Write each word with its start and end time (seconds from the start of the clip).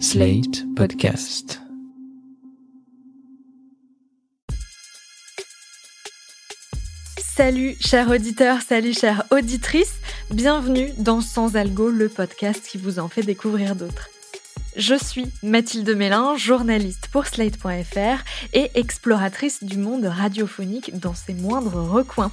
Slate 0.00 0.64
Podcast. 0.74 1.60
Salut 7.18 7.76
chers 7.80 8.10
auditeurs, 8.10 8.60
salut 8.60 8.92
chères 8.92 9.24
auditrices, 9.30 9.94
bienvenue 10.30 10.90
dans 10.98 11.20
Sans 11.20 11.56
Algo, 11.56 11.90
le 11.90 12.08
podcast 12.08 12.66
qui 12.66 12.76
vous 12.76 12.98
en 12.98 13.08
fait 13.08 13.22
découvrir 13.22 13.76
d'autres. 13.76 14.10
Je 14.76 14.96
suis 14.96 15.26
Mathilde 15.42 15.90
Mélin, 15.96 16.36
journaliste 16.36 17.08
pour 17.12 17.26
Slate.fr 17.26 18.24
et 18.52 18.70
exploratrice 18.74 19.62
du 19.62 19.78
monde 19.78 20.06
radiophonique 20.06 20.98
dans 20.98 21.14
ses 21.14 21.34
moindres 21.34 21.88
recoins. 21.88 22.32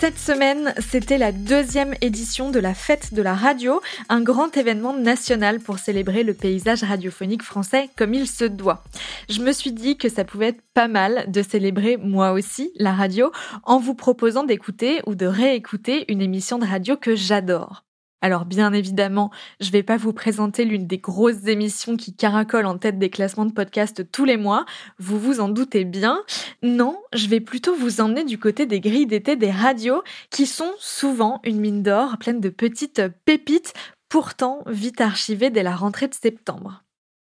Cette 0.00 0.18
semaine, 0.18 0.72
c'était 0.78 1.18
la 1.18 1.30
deuxième 1.30 1.94
édition 2.00 2.50
de 2.50 2.58
la 2.58 2.72
Fête 2.72 3.12
de 3.12 3.20
la 3.20 3.34
radio, 3.34 3.82
un 4.08 4.22
grand 4.22 4.56
événement 4.56 4.94
national 4.94 5.60
pour 5.60 5.78
célébrer 5.78 6.22
le 6.22 6.32
paysage 6.32 6.82
radiophonique 6.82 7.42
français 7.42 7.90
comme 7.98 8.14
il 8.14 8.26
se 8.26 8.46
doit. 8.46 8.82
Je 9.28 9.42
me 9.42 9.52
suis 9.52 9.72
dit 9.72 9.98
que 9.98 10.08
ça 10.08 10.24
pouvait 10.24 10.48
être 10.48 10.62
pas 10.72 10.88
mal 10.88 11.30
de 11.30 11.42
célébrer 11.42 11.98
moi 11.98 12.32
aussi 12.32 12.72
la 12.76 12.94
radio 12.94 13.30
en 13.64 13.78
vous 13.78 13.94
proposant 13.94 14.44
d'écouter 14.44 15.02
ou 15.06 15.14
de 15.14 15.26
réécouter 15.26 16.10
une 16.10 16.22
émission 16.22 16.58
de 16.58 16.64
radio 16.64 16.96
que 16.96 17.14
j'adore. 17.14 17.84
Alors 18.22 18.44
bien 18.44 18.72
évidemment, 18.72 19.30
je 19.60 19.70
vais 19.70 19.82
pas 19.82 19.96
vous 19.96 20.12
présenter 20.12 20.64
l'une 20.64 20.86
des 20.86 20.98
grosses 20.98 21.46
émissions 21.46 21.96
qui 21.96 22.14
caracole 22.14 22.66
en 22.66 22.76
tête 22.76 22.98
des 22.98 23.08
classements 23.08 23.46
de 23.46 23.52
podcast 23.52 24.10
tous 24.12 24.26
les 24.26 24.36
mois, 24.36 24.66
vous 24.98 25.18
vous 25.18 25.40
en 25.40 25.48
doutez 25.48 25.84
bien. 25.84 26.22
Non, 26.62 27.00
je 27.14 27.28
vais 27.28 27.40
plutôt 27.40 27.74
vous 27.74 28.00
emmener 28.00 28.24
du 28.24 28.38
côté 28.38 28.66
des 28.66 28.80
grilles 28.80 29.06
d'été 29.06 29.36
des 29.36 29.50
radios 29.50 30.02
qui 30.28 30.46
sont 30.46 30.72
souvent 30.78 31.40
une 31.44 31.60
mine 31.60 31.82
d'or 31.82 32.18
pleine 32.18 32.40
de 32.40 32.50
petites 32.50 33.02
pépites 33.24 33.72
pourtant 34.10 34.64
vite 34.66 35.00
archivées 35.00 35.50
dès 35.50 35.62
la 35.62 35.74
rentrée 35.74 36.08
de 36.08 36.14
septembre. 36.14 36.82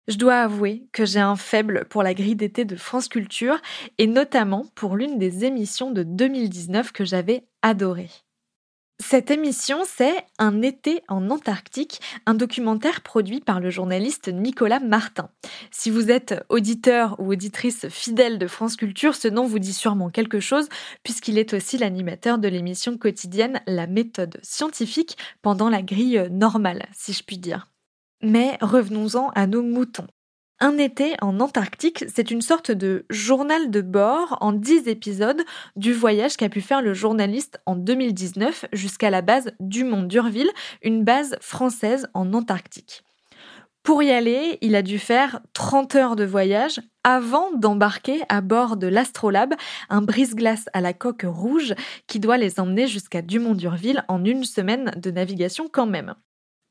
Je 0.07 0.17
dois 0.17 0.41
avouer 0.41 0.85
que 0.91 1.05
j'ai 1.05 1.21
un 1.21 1.37
faible 1.37 1.85
pour 1.89 2.03
la 2.03 2.13
grille 2.13 2.35
d'été 2.35 2.65
de 2.65 2.75
France 2.75 3.07
Culture 3.07 3.59
et 3.97 4.05
notamment 4.05 4.65
pour 4.75 4.97
l'une 4.97 5.17
des 5.17 5.45
émissions 5.45 5.91
de 5.91 6.03
2019 6.03 6.91
que 6.91 7.05
j'avais 7.05 7.45
adorée. 7.61 8.09
Cette 9.05 9.31
émission, 9.31 9.79
c'est 9.85 10.25
Un 10.39 10.61
été 10.61 11.03
en 11.09 11.29
Antarctique, 11.29 11.99
un 12.25 12.33
documentaire 12.33 13.01
produit 13.01 13.41
par 13.41 13.59
le 13.59 13.69
journaliste 13.69 14.29
Nicolas 14.29 14.79
Martin. 14.79 15.29
Si 15.71 15.89
vous 15.89 16.09
êtes 16.09 16.43
auditeur 16.47 17.19
ou 17.19 17.33
auditrice 17.33 17.89
fidèle 17.89 18.39
de 18.39 18.47
France 18.47 18.77
Culture, 18.77 19.13
ce 19.15 19.27
nom 19.27 19.45
vous 19.45 19.59
dit 19.59 19.73
sûrement 19.73 20.09
quelque 20.09 20.39
chose, 20.39 20.69
puisqu'il 21.03 21.37
est 21.37 21.53
aussi 21.53 21.77
l'animateur 21.77 22.37
de 22.37 22.47
l'émission 22.47 22.97
quotidienne 22.97 23.61
La 23.67 23.87
méthode 23.87 24.39
scientifique 24.41 25.17
pendant 25.41 25.69
la 25.69 25.81
grille 25.81 26.25
normale, 26.31 26.87
si 26.93 27.11
je 27.11 27.23
puis 27.23 27.37
dire. 27.37 27.67
Mais 28.21 28.57
revenons-en 28.61 29.29
à 29.35 29.47
nos 29.47 29.63
moutons. 29.63 30.07
Un 30.63 30.77
été 30.77 31.15
en 31.21 31.41
Antarctique, 31.41 32.05
c'est 32.07 32.31
une 32.31 32.41
sorte 32.41 32.71
de 32.71 33.05
journal 33.09 33.69
de 33.69 33.81
bord 33.81 34.37
en 34.39 34.53
10 34.53 34.87
épisodes 34.87 35.41
du 35.75 35.91
voyage 35.91 36.37
qu'a 36.37 36.47
pu 36.47 36.61
faire 36.61 36.81
le 36.81 36.93
journaliste 36.93 37.59
en 37.65 37.75
2019 37.75 38.67
jusqu'à 38.71 39.09
la 39.09 39.21
base 39.21 39.51
Dumont 39.59 40.03
d'Urville, 40.03 40.49
une 40.81 41.03
base 41.03 41.35
française 41.41 42.07
en 42.13 42.33
Antarctique. 42.33 43.03
Pour 43.83 44.03
y 44.03 44.11
aller, 44.11 44.57
il 44.61 44.75
a 44.75 44.83
dû 44.83 44.99
faire 44.99 45.41
30 45.51 45.95
heures 45.95 46.15
de 46.15 46.23
voyage 46.23 46.79
avant 47.03 47.51
d'embarquer 47.51 48.21
à 48.29 48.39
bord 48.39 48.77
de 48.77 48.87
l'Astrolabe, 48.87 49.55
un 49.89 50.01
brise-glace 50.01 50.69
à 50.71 50.79
la 50.79 50.93
coque 50.93 51.25
rouge 51.27 51.75
qui 52.07 52.21
doit 52.21 52.37
les 52.37 52.61
emmener 52.61 52.87
jusqu'à 52.87 53.21
Dumont 53.21 53.53
d'Urville 53.53 54.05
en 54.07 54.23
une 54.23 54.45
semaine 54.45 54.93
de 54.95 55.11
navigation 55.11 55.67
quand 55.69 55.87
même. 55.87 56.15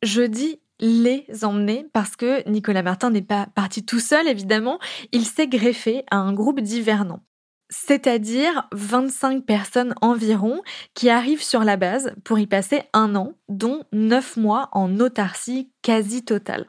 Je 0.03 0.23
dis 0.23 0.62
les 0.83 1.25
emmener 1.45 1.87
parce 1.95 2.17
que 2.17 2.47
Nicolas 2.49 2.83
Martin 2.83 3.11
n'est 3.11 3.23
pas 3.23 3.47
parti 3.55 3.85
tout 3.85 4.01
seul, 4.01 4.29
évidemment. 4.29 4.79
Il 5.13 5.25
s'est 5.25 5.47
greffé 5.47 6.05
à 6.11 6.17
un 6.17 6.35
groupe 6.35 6.61
d'hivernants. 6.61 7.23
C'est-à-dire 7.71 8.69
25 8.73 9.47
personnes 9.47 9.95
environ 10.03 10.61
qui 10.93 11.09
arrivent 11.09 11.43
sur 11.43 11.65
la 11.65 11.79
base 11.79 12.13
pour 12.25 12.39
y 12.39 12.47
passer 12.47 12.83
un 12.93 13.15
an, 13.15 13.33
dont 13.49 13.85
9 13.93 14.37
mois 14.37 14.69
en 14.73 15.01
autarcie 15.01 15.71
quasi 15.81 16.23
totale. 16.23 16.67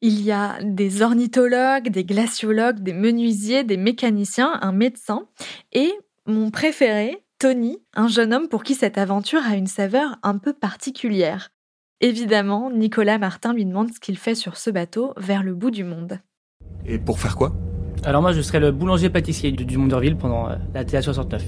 Il 0.00 0.20
y 0.20 0.32
a 0.32 0.58
des 0.62 1.02
ornithologues, 1.02 1.90
des 1.90 2.04
glaciologues, 2.04 2.80
des 2.80 2.94
menuisiers, 2.94 3.62
des 3.62 3.76
mécaniciens, 3.76 4.58
un 4.60 4.72
médecin 4.72 5.28
et 5.72 5.92
mon 6.26 6.50
préféré, 6.50 7.22
Tony, 7.38 7.78
un 7.94 8.08
jeune 8.08 8.34
homme 8.34 8.48
pour 8.48 8.64
qui 8.64 8.74
cette 8.74 8.98
aventure 8.98 9.42
a 9.46 9.56
une 9.56 9.68
saveur 9.68 10.16
un 10.22 10.38
peu 10.38 10.52
particulière. 10.52 11.50
Évidemment, 12.04 12.68
Nicolas 12.68 13.16
Martin 13.18 13.54
lui 13.54 13.64
demande 13.64 13.92
ce 13.92 14.00
qu'il 14.00 14.18
fait 14.18 14.34
sur 14.34 14.56
ce 14.56 14.70
bateau 14.70 15.14
vers 15.16 15.44
le 15.44 15.54
bout 15.54 15.70
du 15.70 15.84
monde. 15.84 16.18
Et 16.84 16.98
pour 16.98 17.20
faire 17.20 17.36
quoi? 17.36 17.52
Alors 18.04 18.22
moi, 18.22 18.32
je 18.32 18.40
serai 18.40 18.58
le 18.58 18.72
boulanger-pâtissier 18.72 19.52
du 19.52 19.64
Dumont 19.64 19.86
d'Urville 19.86 20.16
pendant 20.16 20.50
euh, 20.50 20.56
la 20.74 20.84
TA 20.84 21.00
69. 21.00 21.44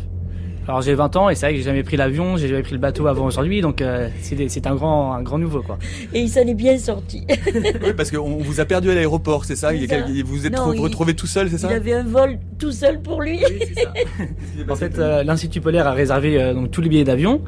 Alors 0.66 0.80
j'ai 0.80 0.94
20 0.94 1.16
ans 1.16 1.28
et 1.28 1.34
c'est 1.34 1.46
vrai 1.46 1.52
que 1.52 1.58
j'ai 1.58 1.64
jamais 1.64 1.82
pris 1.82 1.98
l'avion, 1.98 2.38
j'ai 2.38 2.48
jamais 2.48 2.62
pris 2.62 2.72
le 2.72 2.78
bateau 2.78 3.06
avant 3.06 3.26
aujourd'hui, 3.26 3.60
donc 3.60 3.82
euh, 3.82 4.08
c'est 4.22 4.66
un 4.66 4.74
grand, 4.74 5.12
un 5.12 5.22
grand 5.22 5.38
nouveau 5.38 5.60
quoi. 5.60 5.78
Et 6.14 6.20
il 6.20 6.30
s'en 6.30 6.40
est 6.40 6.54
bien 6.54 6.78
sorti. 6.78 7.26
oui, 7.54 7.92
parce 7.94 8.10
qu'on 8.10 8.38
vous 8.38 8.60
a 8.60 8.64
perdu 8.64 8.90
à 8.90 8.94
l'aéroport, 8.94 9.44
c'est 9.44 9.56
ça, 9.56 9.70
ça. 9.70 9.96
Vous 10.24 10.46
êtes 10.46 10.58
retrouvé 10.58 11.14
tout 11.14 11.26
seul, 11.26 11.50
c'est 11.50 11.58
ça? 11.58 11.68
Il 11.70 11.74
avait 11.74 11.92
un 11.92 12.02
vol 12.02 12.38
tout 12.58 12.72
seul 12.72 13.02
pour 13.02 13.20
lui. 13.20 13.40
Oui, 13.44 13.58
c'est 13.74 13.82
ça. 13.82 13.92
en 14.70 14.76
fait, 14.76 14.98
euh, 14.98 15.22
l'Institut 15.22 15.60
polaire 15.60 15.86
a 15.86 15.92
réservé 15.92 16.40
euh, 16.40 16.54
donc 16.54 16.70
tous 16.70 16.80
les 16.80 16.88
billets 16.88 17.04
d'avion, 17.04 17.42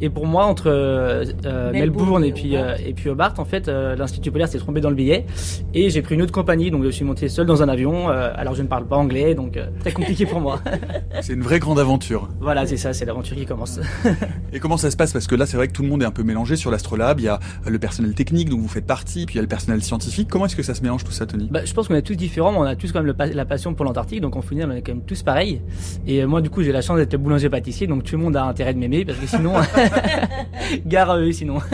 et 0.00 0.08
pour 0.08 0.26
moi 0.26 0.46
entre 0.46 0.68
euh, 0.68 1.24
Melbourne, 1.72 2.24
et 2.24 2.32
puis 2.32 2.54
et 2.54 2.94
puis 2.94 3.10
Hobart, 3.10 3.34
en 3.38 3.44
fait, 3.44 3.68
l'Institut 3.68 4.30
polaire 4.30 4.48
s'est 4.48 4.58
trompé 4.58 4.80
dans 4.80 4.90
le 4.90 4.96
billet, 4.96 5.26
et 5.74 5.90
j'ai 5.90 6.00
pris 6.00 6.14
une 6.14 6.22
autre 6.22 6.32
compagnie, 6.32 6.70
donc 6.70 6.84
je 6.84 6.90
suis 6.90 7.04
monté 7.04 7.28
seul 7.28 7.44
dans 7.44 7.62
un 7.62 7.68
avion. 7.68 8.08
alors 8.08 8.54
je 8.54 8.62
ne 8.62 8.68
parle 8.68 8.86
pas 8.86 8.96
anglais, 8.96 9.34
donc 9.34 9.58
très 9.80 9.92
compliqué 9.92 10.24
pour 10.24 10.40
moi. 10.40 10.60
c'est 11.20 11.34
une 11.34 11.42
vraie 11.42 11.58
grande 11.58 11.78
aventure. 11.78 12.28
Voilà 12.40 12.61
c'est 12.66 12.76
ça, 12.76 12.92
c'est 12.92 13.04
l'aventure 13.04 13.36
qui 13.36 13.46
commence. 13.46 13.80
et 14.52 14.60
comment 14.60 14.76
ça 14.76 14.90
se 14.90 14.96
passe? 14.96 15.12
Parce 15.12 15.26
que 15.26 15.34
là, 15.34 15.46
c'est 15.46 15.56
vrai 15.56 15.68
que 15.68 15.72
tout 15.72 15.82
le 15.82 15.88
monde 15.88 16.02
est 16.02 16.06
un 16.06 16.10
peu 16.10 16.22
mélangé 16.22 16.56
sur 16.56 16.70
l'Astrolabe. 16.70 17.20
Il 17.20 17.24
y 17.24 17.28
a 17.28 17.38
le 17.66 17.78
personnel 17.78 18.14
technique 18.14 18.48
dont 18.48 18.58
vous 18.58 18.68
faites 18.68 18.86
partie, 18.86 19.26
puis 19.26 19.34
il 19.34 19.36
y 19.36 19.38
a 19.38 19.42
le 19.42 19.48
personnel 19.48 19.82
scientifique. 19.82 20.28
Comment 20.30 20.46
est-ce 20.46 20.56
que 20.56 20.62
ça 20.62 20.74
se 20.74 20.82
mélange 20.82 21.04
tout 21.04 21.12
ça, 21.12 21.26
Tony? 21.26 21.48
Bah, 21.50 21.64
Je 21.64 21.72
pense 21.72 21.88
qu'on 21.88 21.94
est 21.94 22.02
tous 22.02 22.16
différents, 22.16 22.52
mais 22.52 22.58
on 22.58 22.62
a 22.64 22.76
tous 22.76 22.92
quand 22.92 23.02
même 23.02 23.14
la 23.34 23.44
passion 23.44 23.74
pour 23.74 23.84
l'Antarctique, 23.84 24.20
donc 24.20 24.36
on 24.36 24.42
finit, 24.42 24.64
on 24.64 24.70
est 24.72 24.82
quand 24.82 24.92
même 24.94 25.04
tous 25.04 25.22
pareils. 25.22 25.62
Et 26.06 26.22
euh, 26.22 26.26
moi, 26.26 26.40
du 26.40 26.50
coup, 26.50 26.62
j'ai 26.62 26.72
la 26.72 26.82
chance 26.82 26.96
d'être 26.96 27.16
boulanger-pâtissier, 27.16 27.86
donc 27.86 28.04
tout 28.04 28.16
le 28.16 28.22
monde 28.22 28.36
a 28.36 28.44
intérêt 28.44 28.74
de 28.74 28.78
m'aimer, 28.78 29.04
parce 29.04 29.18
que 29.18 29.26
sinon, 29.26 29.54
gare 30.86 31.10
à 31.10 31.18
eux, 31.18 31.32
sinon. 31.32 31.58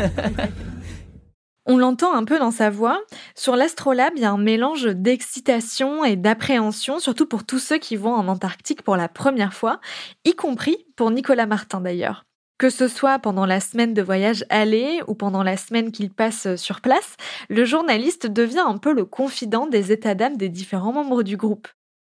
On 1.71 1.77
l'entend 1.77 2.15
un 2.15 2.25
peu 2.25 2.39
dans 2.39 2.51
sa 2.51 2.71
voix. 2.71 3.03
Sur 3.35 3.55
l'Astrolabe, 3.55 4.15
il 4.17 4.23
y 4.23 4.25
a 4.25 4.31
un 4.31 4.39
mélange 4.39 4.87
d'excitation 4.87 6.03
et 6.03 6.17
d'appréhension, 6.17 6.99
surtout 6.99 7.27
pour 7.27 7.45
tous 7.45 7.59
ceux 7.59 7.77
qui 7.77 7.95
vont 7.95 8.15
en 8.15 8.27
Antarctique 8.27 8.81
pour 8.81 8.97
la 8.97 9.07
première 9.07 9.53
fois, 9.53 9.79
y 10.25 10.35
compris 10.35 10.87
pour 10.97 11.11
Nicolas 11.11 11.45
Martin 11.45 11.83
d'ailleurs. 11.83 12.25
Que 12.57 12.71
ce 12.71 12.89
soit 12.89 13.19
pendant 13.19 13.45
la 13.45 13.61
semaine 13.61 13.93
de 13.93 14.01
voyage 14.01 14.47
aller 14.49 15.03
ou 15.09 15.15
pendant 15.15 15.43
la 15.43 15.59
semaine 15.59 15.93
qu'il 15.93 16.11
passe 16.11 16.57
sur 16.57 16.81
place, 16.81 17.17
le 17.51 17.67
journaliste 17.67 18.27
devient 18.27 18.65
un 18.67 18.79
peu 18.79 18.95
le 18.95 19.05
confident 19.05 19.67
des 19.67 19.93
états 19.93 20.15
d'âme 20.15 20.39
des 20.39 20.49
différents 20.49 20.95
membres 20.95 21.23
du 21.23 21.37
groupe. 21.37 21.69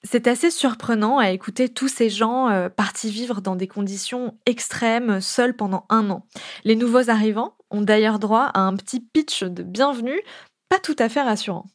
C'est 0.04 0.26
assez 0.26 0.50
surprenant 0.50 1.18
à 1.18 1.30
écouter 1.30 1.68
tous 1.68 1.86
ces 1.86 2.10
gens 2.10 2.48
euh, 2.48 2.68
partis 2.68 3.08
vivre 3.08 3.40
dans 3.40 3.54
des 3.54 3.68
conditions 3.68 4.34
extrêmes, 4.46 5.20
seuls 5.20 5.54
pendant 5.54 5.84
un 5.90 6.10
an. 6.10 6.26
Les 6.64 6.74
nouveaux 6.74 7.08
arrivants 7.08 7.54
ont 7.70 7.82
d'ailleurs 7.82 8.18
droit 8.18 8.50
à 8.52 8.60
un 8.60 8.74
petit 8.74 8.98
pitch 8.98 9.44
de 9.44 9.62
bienvenue, 9.62 10.20
pas 10.68 10.80
tout 10.80 10.96
à 10.98 11.08
fait 11.08 11.22
rassurant. 11.22 11.66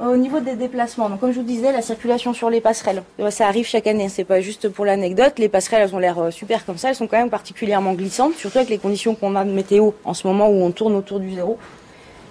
Au 0.00 0.16
niveau 0.16 0.40
des 0.40 0.56
déplacements, 0.56 1.08
donc 1.08 1.20
comme 1.20 1.30
je 1.30 1.38
vous 1.38 1.46
disais, 1.46 1.70
la 1.70 1.80
circulation 1.80 2.34
sur 2.34 2.50
les 2.50 2.60
passerelles, 2.60 3.04
euh, 3.20 3.30
ça 3.30 3.46
arrive 3.46 3.66
chaque 3.66 3.86
année, 3.86 4.08
c'est 4.08 4.24
pas 4.24 4.40
juste 4.40 4.68
pour 4.68 4.84
l'anecdote. 4.84 5.38
Les 5.38 5.48
passerelles, 5.48 5.82
elles 5.82 5.94
ont 5.94 6.00
l'air 6.00 6.18
euh, 6.18 6.30
super 6.32 6.66
comme 6.66 6.76
ça, 6.76 6.88
elles 6.88 6.96
sont 6.96 7.06
quand 7.06 7.18
même 7.18 7.30
particulièrement 7.30 7.94
glissantes, 7.94 8.34
surtout 8.34 8.58
avec 8.58 8.68
les 8.68 8.78
conditions 8.78 9.14
qu'on 9.14 9.36
a 9.36 9.44
de 9.44 9.52
météo 9.52 9.92
en 10.04 10.12
ce 10.12 10.26
moment 10.26 10.48
où 10.48 10.60
on 10.60 10.72
tourne 10.72 10.96
autour 10.96 11.20
du 11.20 11.32
zéro, 11.34 11.56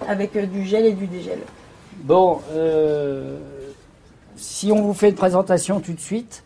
avec 0.06 0.36
du 0.52 0.66
gel 0.66 0.84
et 0.84 0.92
du 0.92 1.06
dégel. 1.06 1.38
Bon, 2.02 2.40
euh, 2.52 3.38
si 4.40 4.72
on 4.72 4.80
vous 4.80 4.94
fait 4.94 5.10
une 5.10 5.14
présentation 5.14 5.80
tout 5.80 5.92
de 5.92 6.00
suite 6.00 6.42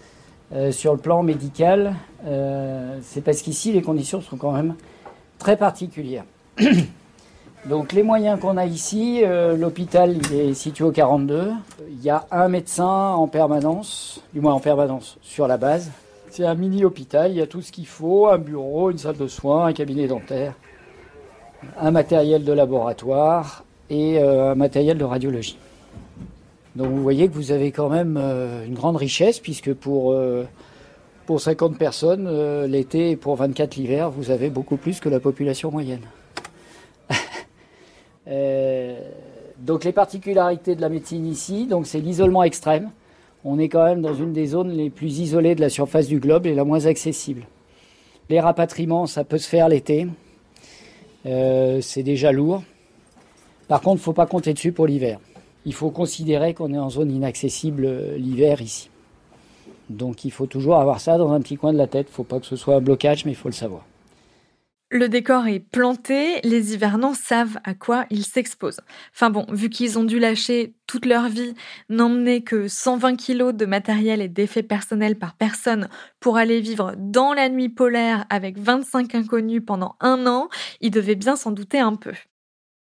euh, 0.53 0.73
sur 0.73 0.93
le 0.93 0.99
plan 0.99 1.23
médical, 1.23 1.95
euh, 2.27 2.99
c'est 3.03 3.21
parce 3.21 3.41
qu'ici 3.41 3.73
les 3.73 3.83
conditions 3.83 4.21
sont 4.21 4.37
quand 4.37 4.51
même 4.51 4.75
très 5.39 5.57
particulières. 5.57 6.25
Donc 7.67 7.93
les 7.93 8.03
moyens 8.03 8.39
qu'on 8.41 8.57
a 8.57 8.67
ici, 8.67 9.23
euh, 9.25 9.57
l'hôpital 9.57 10.19
est 10.33 10.55
situé 10.55 10.85
au 10.85 10.91
42. 10.91 11.53
Il 11.89 12.03
y 12.03 12.11
a 12.11 12.27
un 12.33 12.49
médecin 12.49 12.85
en 12.85 13.29
permanence, 13.29 14.21
du 14.35 14.41
moins 14.41 14.55
en 14.55 14.61
permanence 14.61 15.17
sur 15.23 15.47
la 15.47 15.57
base. 15.57 15.91
C'est 16.31 16.45
un 16.45 16.55
mini 16.57 16.85
hôpital, 16.85 17.31
il 17.31 17.37
y 17.37 17.43
a 17.43 17.47
tout 17.47 17.63
ce 17.63 17.71
qu'il 17.71 17.87
faut, 17.87 18.27
un 18.27 18.39
bureau, 18.39 18.91
une 18.91 18.99
salle 18.99 19.17
de 19.17 19.29
soins, 19.29 19.67
un 19.67 19.73
cabinet 19.73 20.09
dentaire, 20.09 20.55
un 21.79 21.93
matériel 21.93 22.45
de 22.45 22.53
laboratoire 22.53 23.65
et 23.89 24.21
un 24.21 24.57
matériel 24.57 24.99
de 24.99 25.05
radiologie. 25.05 25.57
Donc 26.77 26.89
vous 26.89 27.03
voyez 27.03 27.29
que 27.29 27.35
vous 27.35 27.53
avez 27.53 27.71
quand 27.71 27.89
même 27.89 28.19
euh, 28.21 28.67
une 28.67 28.75
grande 28.75 28.97
richesse 28.97 29.39
puisque 29.39 29.73
pour, 29.73 30.13
euh, 30.13 30.45
pour 31.25 31.41
50 31.41 31.79
personnes 31.79 32.27
euh, 32.27 32.67
l'été 32.67 33.11
et 33.11 33.17
pour 33.17 33.37
24 33.37 33.77
l'hiver, 33.77 34.11
vous 34.11 34.33
avez 34.33 34.51
beaucoup 34.51 34.77
plus 34.77 34.99
que 34.99 35.09
la 35.09 35.21
population 35.21 35.71
moyenne. 35.71 36.03
Donc 39.61 39.85
les 39.85 39.93
particularités 39.93 40.75
de 40.75 40.81
la 40.81 40.89
médecine 40.89 41.27
ici, 41.27 41.67
donc 41.67 41.87
c'est 41.87 42.01
l'isolement 42.01 42.43
extrême. 42.43 42.91
On 43.45 43.59
est 43.59 43.69
quand 43.69 43.85
même 43.85 44.03
dans 44.03 44.13
une 44.13 44.33
des 44.33 44.47
zones 44.47 44.71
les 44.71 44.91
plus 44.91 45.21
isolées 45.21 45.55
de 45.55 45.61
la 45.61 45.71
surface 45.71 46.07
du 46.07 46.19
globe 46.19 46.45
et 46.47 46.55
la 46.55 46.65
moins 46.65 46.85
accessible. 46.85 47.47
Les 48.29 48.41
rapatriements, 48.41 49.07
ça 49.07 49.25
peut 49.25 49.39
se 49.39 49.49
faire 49.49 49.69
l'été. 49.69 50.07
C'est 51.25 52.03
déjà 52.03 52.33
lourd. 52.33 52.63
Par 53.69 53.81
contre, 53.81 53.97
il 53.97 54.01
ne 54.01 54.05
faut 54.05 54.13
pas 54.13 54.27
compter 54.27 54.53
dessus 54.53 54.73
pour 54.73 54.87
l'hiver. 54.87 55.19
Il 55.65 55.75
faut 55.75 55.91
considérer 55.91 56.55
qu'on 56.55 56.73
est 56.73 56.79
en 56.79 56.91
zone 56.91 57.11
inaccessible 57.11 57.85
euh, 57.87 58.17
l'hiver 58.17 58.61
ici. 58.61 58.91
Donc 59.91 60.25
il 60.25 60.31
faut 60.31 60.47
toujours 60.47 60.77
avoir 60.77 61.01
ça 61.01 61.19
dans 61.19 61.33
un 61.33 61.41
petit 61.41 61.57
coin 61.57 61.73
de 61.73 61.79
la 61.79 61.87
tête. 61.87 62.07
Il 62.09 62.13
ne 62.13 62.15
faut 62.15 62.25
pas 62.25 62.41
que 62.41 62.47
ce 62.47 62.57
soit 62.57 62.77
un 62.77 62.81
blocage, 62.81 63.25
mais 63.25 63.33
il 63.33 63.37
faut 63.37 63.49
le 63.49 63.55
savoir. 63.55 63.85
Le 64.91 65.09
décor 65.09 65.49
est 65.49 65.59
planté, 65.59 66.41
les 66.45 66.75
hivernants 66.75 67.15
savent 67.15 67.59
à 67.65 67.75
quoi 67.75 68.07
ils 68.11 68.25
s'exposent. 68.25 68.81
Enfin 69.13 69.29
bon, 69.29 69.45
vu 69.51 69.69
qu'ils 69.69 69.99
ont 69.99 70.05
dû 70.05 70.21
lâcher 70.21 70.77
toute 70.87 71.07
leur 71.07 71.29
vie, 71.29 71.55
n'emmener 71.89 72.45
que 72.45 72.69
120 72.69 73.17
kilos 73.17 73.55
de 73.55 73.67
matériel 73.67 74.21
et 74.21 74.29
d'effets 74.29 74.63
personnels 74.63 75.19
par 75.19 75.35
personne 75.35 75.89
pour 76.21 76.37
aller 76.37 76.61
vivre 76.61 76.95
dans 76.97 77.33
la 77.33 77.49
nuit 77.49 77.71
polaire 77.71 78.25
avec 78.31 78.57
25 78.57 79.15
inconnus 79.17 79.63
pendant 79.67 79.97
un 79.99 80.29
an, 80.29 80.49
ils 80.81 80.93
devaient 80.93 81.17
bien 81.17 81.35
s'en 81.35 81.51
douter 81.51 81.81
un 81.81 81.97
peu. 81.97 82.13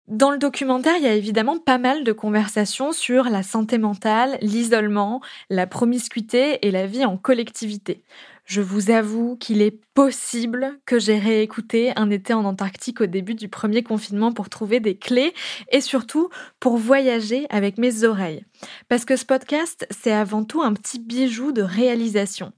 Dans 0.08 0.30
le 0.30 0.38
documentaire, 0.38 0.98
il 0.98 1.04
y 1.04 1.08
a 1.08 1.14
évidemment 1.16 1.58
pas 1.58 1.80
mal 1.80 2.04
de 2.04 2.12
conversations 2.12 2.92
sur 2.92 3.24
la 3.26 3.42
santé 3.42 3.80
mentale, 3.80 4.38
l'isolement, 4.42 5.20
la 5.50 5.66
promiscuité 5.66 6.60
et 6.66 6.70
la 6.72 6.86
vie 6.86 7.06
en 7.06 7.18
collectivité. 7.18 8.04
Je 8.46 8.62
vous 8.62 8.92
avoue 8.92 9.38
qu'il 9.38 9.64
est 9.64 9.80
possible 9.96 10.78
que 10.86 11.00
j'ai 11.00 11.18
réécouté 11.18 11.94
un 11.96 12.12
été 12.12 12.32
en 12.32 12.46
Antarctique 12.46 13.02
au 13.02 13.08
début 13.08 13.34
du 13.34 13.50
premier 13.50 13.82
confinement 13.82 14.32
pour 14.32 14.50
trouver 14.50 14.80
des 14.80 14.96
clés 15.00 15.34
et 15.72 15.82
surtout 15.82 16.30
pour 16.60 16.78
voyager 16.78 17.48
avec 17.50 17.80
mes 17.80 18.04
oreilles. 18.04 18.46
Parce 18.88 19.04
que 19.04 19.16
ce 19.16 19.26
podcast, 19.26 19.88
c'est 19.90 20.12
avant 20.12 20.44
tout 20.44 20.62
un 20.62 20.74
petit 20.74 21.00
bijou 21.00 21.54
de 21.54 21.64
réalisation. 21.64 22.52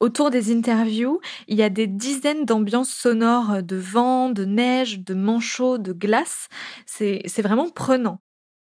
Autour 0.00 0.30
des 0.30 0.50
interviews, 0.50 1.20
il 1.46 1.58
y 1.58 1.62
a 1.62 1.68
des 1.68 1.88
dizaines 1.88 2.46
d'ambiances 2.46 2.90
sonores 2.90 3.62
de 3.62 3.76
vent, 3.76 4.30
de 4.30 4.46
neige, 4.46 5.00
de 5.00 5.12
manchots, 5.12 5.76
de 5.76 5.92
glace. 5.92 6.48
C'est 6.86 7.42
vraiment 7.42 7.68
prenant. 7.68 8.18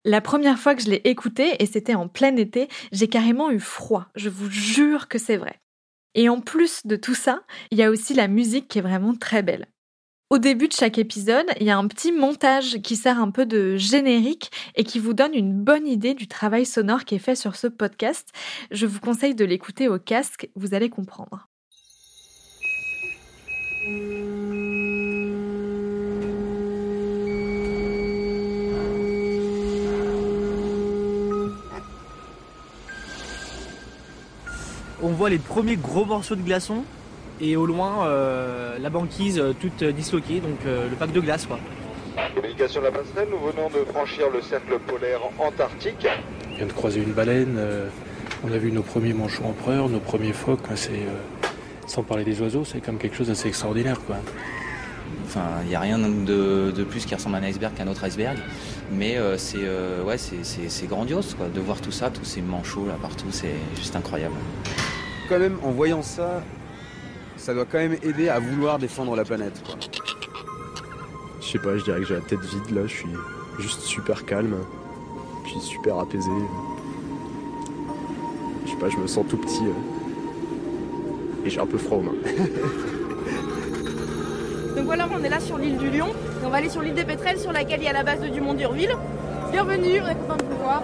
La 0.06 0.22
première 0.22 0.58
fois 0.58 0.74
que 0.74 0.82
je 0.82 0.88
l'ai 0.88 1.02
écouté, 1.04 1.62
et 1.62 1.66
c'était 1.66 1.94
en 1.94 2.08
plein 2.08 2.34
été, 2.36 2.68
j'ai 2.90 3.08
carrément 3.08 3.50
eu 3.50 3.60
froid. 3.60 4.06
Je 4.14 4.30
vous 4.30 4.50
jure 4.50 5.08
que 5.08 5.18
c'est 5.18 5.36
vrai. 5.36 5.60
Et 6.14 6.28
en 6.28 6.40
plus 6.40 6.86
de 6.86 6.96
tout 6.96 7.14
ça, 7.14 7.42
il 7.70 7.78
y 7.78 7.82
a 7.82 7.90
aussi 7.90 8.14
la 8.14 8.28
musique 8.28 8.68
qui 8.68 8.78
est 8.78 8.82
vraiment 8.82 9.14
très 9.14 9.42
belle. 9.42 9.66
Au 10.30 10.38
début 10.38 10.68
de 10.68 10.72
chaque 10.72 10.98
épisode, 10.98 11.46
il 11.58 11.66
y 11.66 11.70
a 11.70 11.76
un 11.76 11.88
petit 11.88 12.12
montage 12.12 12.80
qui 12.82 12.94
sert 12.94 13.20
un 13.20 13.32
peu 13.32 13.46
de 13.46 13.76
générique 13.76 14.52
et 14.76 14.84
qui 14.84 15.00
vous 15.00 15.12
donne 15.12 15.34
une 15.34 15.52
bonne 15.52 15.88
idée 15.88 16.14
du 16.14 16.28
travail 16.28 16.64
sonore 16.64 17.04
qui 17.04 17.16
est 17.16 17.18
fait 17.18 17.34
sur 17.34 17.56
ce 17.56 17.66
podcast. 17.66 18.30
Je 18.70 18.86
vous 18.86 19.00
conseille 19.00 19.34
de 19.34 19.44
l'écouter 19.44 19.88
au 19.88 19.98
casque, 19.98 20.48
vous 20.54 20.72
allez 20.72 20.88
comprendre. 20.88 21.49
On 35.02 35.08
voit 35.10 35.30
les 35.30 35.38
premiers 35.38 35.76
gros 35.76 36.04
morceaux 36.04 36.36
de 36.36 36.42
glaçons 36.42 36.84
et 37.40 37.56
au 37.56 37.66
loin 37.66 38.06
euh, 38.06 38.78
la 38.78 38.90
banquise 38.90 39.38
euh, 39.38 39.52
toute 39.58 39.82
disloquée, 39.82 40.40
donc 40.40 40.58
euh, 40.66 40.88
le 40.88 40.96
pack 40.96 41.12
de 41.12 41.20
glace 41.20 41.46
quoi. 41.46 41.58
Communication 42.34 42.80
de 42.80 42.86
la 42.86 42.92
passerelle, 42.92 43.28
nous 43.30 43.38
venons 43.38 43.68
de 43.70 43.84
franchir 43.86 44.26
le 44.30 44.42
cercle 44.42 44.78
polaire 44.86 45.20
antarctique. 45.38 46.06
On 46.52 46.56
vient 46.56 46.66
de 46.66 46.72
croiser 46.72 47.00
une 47.00 47.12
baleine, 47.12 47.58
on 48.44 48.52
a 48.52 48.58
vu 48.58 48.72
nos 48.72 48.82
premiers 48.82 49.14
manchots 49.14 49.44
empereurs, 49.44 49.88
nos 49.88 50.00
premiers 50.00 50.32
phoques, 50.32 50.60
c'est, 50.74 51.06
sans 51.86 52.02
parler 52.02 52.24
des 52.24 52.42
oiseaux, 52.42 52.64
c'est 52.64 52.80
comme 52.80 52.98
quelque 52.98 53.16
chose 53.16 53.28
d'assez 53.28 53.48
extraordinaire 53.48 54.00
quoi. 54.06 54.16
Enfin, 55.26 55.44
il 55.62 55.68
n'y 55.68 55.74
a 55.74 55.80
rien 55.80 55.98
de, 55.98 56.84
plus 56.84 57.04
qui 57.04 57.14
ressemble 57.14 57.36
à 57.36 57.38
un 57.38 57.44
iceberg 57.44 57.74
qu'un 57.74 57.86
autre 57.86 58.04
iceberg. 58.04 58.38
Mais 58.92 59.18
c'est 59.36 59.58
ouais, 60.04 60.16
c'est 60.18 60.86
grandiose 60.88 61.34
quoi, 61.34 61.46
de 61.48 61.60
voir 61.60 61.80
tout 61.80 61.92
ça, 61.92 62.10
tous 62.10 62.24
ces 62.24 62.42
manchots 62.42 62.86
là 62.86 62.96
partout, 63.00 63.28
c'est 63.30 63.54
juste 63.76 63.94
incroyable 63.94 64.34
quand 65.30 65.38
même, 65.38 65.58
en 65.62 65.70
voyant 65.70 66.02
ça, 66.02 66.42
ça 67.36 67.54
doit 67.54 67.64
quand 67.64 67.78
même 67.78 67.96
aider 68.02 68.28
à 68.28 68.40
vouloir 68.40 68.80
défendre 68.80 69.14
la 69.14 69.24
planète. 69.24 69.62
Je 71.40 71.46
sais 71.46 71.58
pas, 71.60 71.78
je 71.78 71.84
dirais 71.84 72.00
que 72.00 72.06
j'ai 72.06 72.14
la 72.14 72.20
tête 72.20 72.40
vide 72.40 72.74
là, 72.74 72.82
je 72.82 72.92
suis 72.92 73.08
juste 73.60 73.82
super 73.82 74.26
calme, 74.26 74.56
puis 75.44 75.54
super 75.60 76.00
apaisé. 76.00 76.30
Je 78.66 78.70
sais 78.70 78.76
pas, 78.76 78.88
je 78.88 78.96
me 78.96 79.06
sens 79.06 79.24
tout 79.28 79.36
petit 79.36 79.64
euh, 79.64 81.46
et 81.46 81.50
j'ai 81.50 81.60
un 81.60 81.66
peu 81.66 81.78
froid 81.78 81.98
aux 81.98 82.02
mains. 82.02 82.12
Donc 84.80 84.86
voilà, 84.86 85.06
on 85.14 85.22
est 85.22 85.28
là 85.28 85.40
sur 85.40 85.58
l'île 85.58 85.76
du 85.76 85.90
Lion. 85.90 86.06
On 86.42 86.48
va 86.48 86.56
aller 86.56 86.70
sur 86.70 86.80
l'île 86.80 86.94
des 86.94 87.04
Pétrels 87.04 87.38
sur 87.38 87.52
laquelle 87.52 87.80
il 87.82 87.84
y 87.84 87.88
a 87.88 87.92
la 87.92 88.02
base 88.02 88.20
de 88.20 88.28
Dumont 88.28 88.54
d'Urville. 88.54 88.96
Bienvenue, 89.52 90.00
on 90.02 90.08
est 90.08 90.14
content 90.14 90.38
de 90.38 90.44
vous 90.44 90.56
voir. 90.56 90.82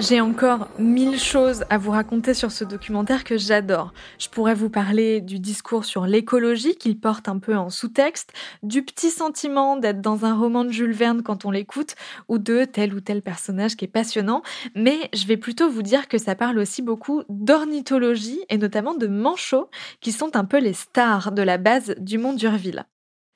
J'ai 0.00 0.22
encore 0.22 0.68
mille 0.78 1.18
choses 1.18 1.64
à 1.68 1.76
vous 1.76 1.90
raconter 1.90 2.32
sur 2.32 2.50
ce 2.50 2.64
documentaire 2.64 3.22
que 3.22 3.36
j'adore. 3.36 3.92
Je 4.18 4.30
pourrais 4.30 4.54
vous 4.54 4.70
parler 4.70 5.20
du 5.20 5.38
discours 5.38 5.84
sur 5.84 6.06
l'écologie 6.06 6.74
qu'il 6.74 6.98
porte 6.98 7.28
un 7.28 7.38
peu 7.38 7.54
en 7.54 7.68
sous-texte, 7.68 8.32
du 8.62 8.82
petit 8.82 9.10
sentiment 9.10 9.76
d'être 9.76 10.00
dans 10.00 10.24
un 10.24 10.34
roman 10.34 10.64
de 10.64 10.70
Jules 10.70 10.94
Verne 10.94 11.22
quand 11.22 11.44
on 11.44 11.50
l'écoute, 11.50 11.96
ou 12.28 12.38
de 12.38 12.64
tel 12.64 12.94
ou 12.94 13.00
tel 13.02 13.20
personnage 13.20 13.76
qui 13.76 13.84
est 13.84 13.88
passionnant, 13.88 14.42
mais 14.74 15.10
je 15.12 15.26
vais 15.26 15.36
plutôt 15.36 15.68
vous 15.68 15.82
dire 15.82 16.08
que 16.08 16.16
ça 16.16 16.34
parle 16.34 16.58
aussi 16.58 16.80
beaucoup 16.80 17.22
d'ornithologie 17.28 18.40
et 18.48 18.56
notamment 18.56 18.94
de 18.94 19.06
manchots, 19.06 19.68
qui 20.00 20.12
sont 20.12 20.34
un 20.34 20.46
peu 20.46 20.60
les 20.60 20.72
stars 20.72 21.30
de 21.30 21.42
la 21.42 21.58
base 21.58 21.94
du 21.98 22.16
Mont 22.16 22.32
d'Urville. 22.32 22.86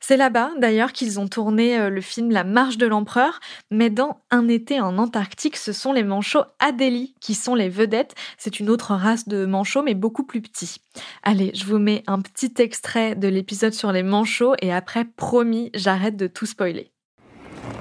C'est 0.07 0.19
là-bas, 0.19 0.51
d'ailleurs, 0.61 0.93
qu'ils 0.93 1.19
ont 1.19 1.29
tourné 1.29 1.79
euh, 1.79 1.89
le 1.89 2.03
film 2.03 2.31
La 2.31 2.45
Marche 2.45 2.77
de 2.77 2.87
l'Empereur, 2.87 3.41
mais 3.71 3.89
dans 3.89 4.21
Un 4.31 4.49
été 4.49 4.79
en 4.79 4.99
Antarctique, 4.99 5.57
ce 5.57 5.73
sont 5.73 5.95
les 5.95 6.03
manchots 6.03 6.45
Adélie 6.59 7.15
qui 7.23 7.33
sont 7.33 7.55
les 7.55 7.71
vedettes. 7.71 8.15
C'est 8.37 8.61
une 8.61 8.69
autre 8.69 8.93
race 8.93 9.27
de 9.29 9.47
manchots, 9.47 9.83
mais 9.83 9.95
beaucoup 9.95 10.25
plus 10.25 10.43
petits. 10.43 10.77
Allez, 11.23 11.53
je 11.55 11.65
vous 11.65 11.79
mets 11.79 12.03
un 12.07 12.21
petit 12.21 12.53
extrait 12.59 13.15
de 13.15 13.29
l'épisode 13.29 13.73
sur 13.73 13.93
les 13.93 14.03
manchots 14.03 14.53
et 14.61 14.75
après, 14.75 15.07
promis, 15.07 15.71
j'arrête 15.73 16.19
de 16.19 16.27
tout 16.27 16.45
spoiler. 16.45 16.91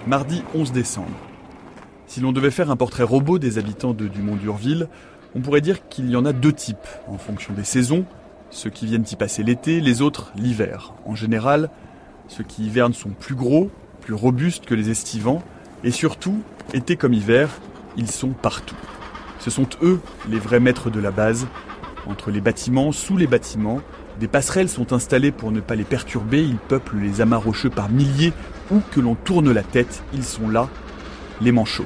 Mardi 0.07 0.43
11 0.55 0.71
décembre. 0.71 1.19
Si 2.07 2.21
l'on 2.21 2.31
devait 2.31 2.51
faire 2.51 2.71
un 2.71 2.77
portrait 2.77 3.03
robot 3.03 3.37
des 3.37 3.57
habitants 3.57 3.93
de 3.93 4.07
Dumont 4.07 4.37
d'Urville, 4.37 4.87
on 5.35 5.41
pourrait 5.41 5.59
dire 5.59 5.89
qu'il 5.89 6.09
y 6.09 6.15
en 6.15 6.23
a 6.23 6.31
deux 6.31 6.53
types, 6.53 6.87
en 7.09 7.17
fonction 7.17 7.53
des 7.53 7.65
saisons, 7.65 8.05
ceux 8.49 8.69
qui 8.69 8.85
viennent 8.85 9.03
y 9.11 9.17
passer 9.17 9.43
l'été, 9.43 9.81
les 9.81 10.01
autres 10.01 10.31
l'hiver. 10.37 10.93
En 11.05 11.15
général, 11.15 11.69
ceux 12.27 12.43
qui 12.43 12.65
hivernent 12.65 12.93
sont 12.93 13.09
plus 13.09 13.35
gros, 13.35 13.69
plus 14.01 14.13
robustes 14.13 14.65
que 14.65 14.75
les 14.75 14.89
estivants, 14.89 15.43
et 15.83 15.91
surtout, 15.91 16.41
été 16.73 16.95
comme 16.95 17.13
hiver, 17.13 17.49
ils 17.97 18.09
sont 18.09 18.29
partout. 18.29 18.75
Ce 19.39 19.49
sont 19.49 19.67
eux 19.81 19.99
les 20.29 20.39
vrais 20.39 20.59
maîtres 20.59 20.89
de 20.89 20.99
la 20.99 21.11
base. 21.11 21.47
Entre 22.07 22.31
les 22.31 22.41
bâtiments, 22.41 22.91
sous 22.91 23.17
les 23.17 23.27
bâtiments, 23.27 23.81
des 24.19 24.27
passerelles 24.27 24.69
sont 24.69 24.93
installées 24.93 25.31
pour 25.31 25.51
ne 25.51 25.59
pas 25.59 25.75
les 25.75 25.83
perturber, 25.83 26.43
ils 26.43 26.57
peuplent 26.57 26.97
les 26.97 27.21
amas 27.21 27.37
rocheux 27.37 27.69
par 27.69 27.89
milliers, 27.89 28.33
où 28.71 28.79
que 28.91 28.99
l'on 28.99 29.15
tourne 29.15 29.51
la 29.51 29.63
tête, 29.63 30.03
ils 30.13 30.23
sont 30.23 30.49
là, 30.49 30.69
les 31.41 31.51
manchots. 31.51 31.85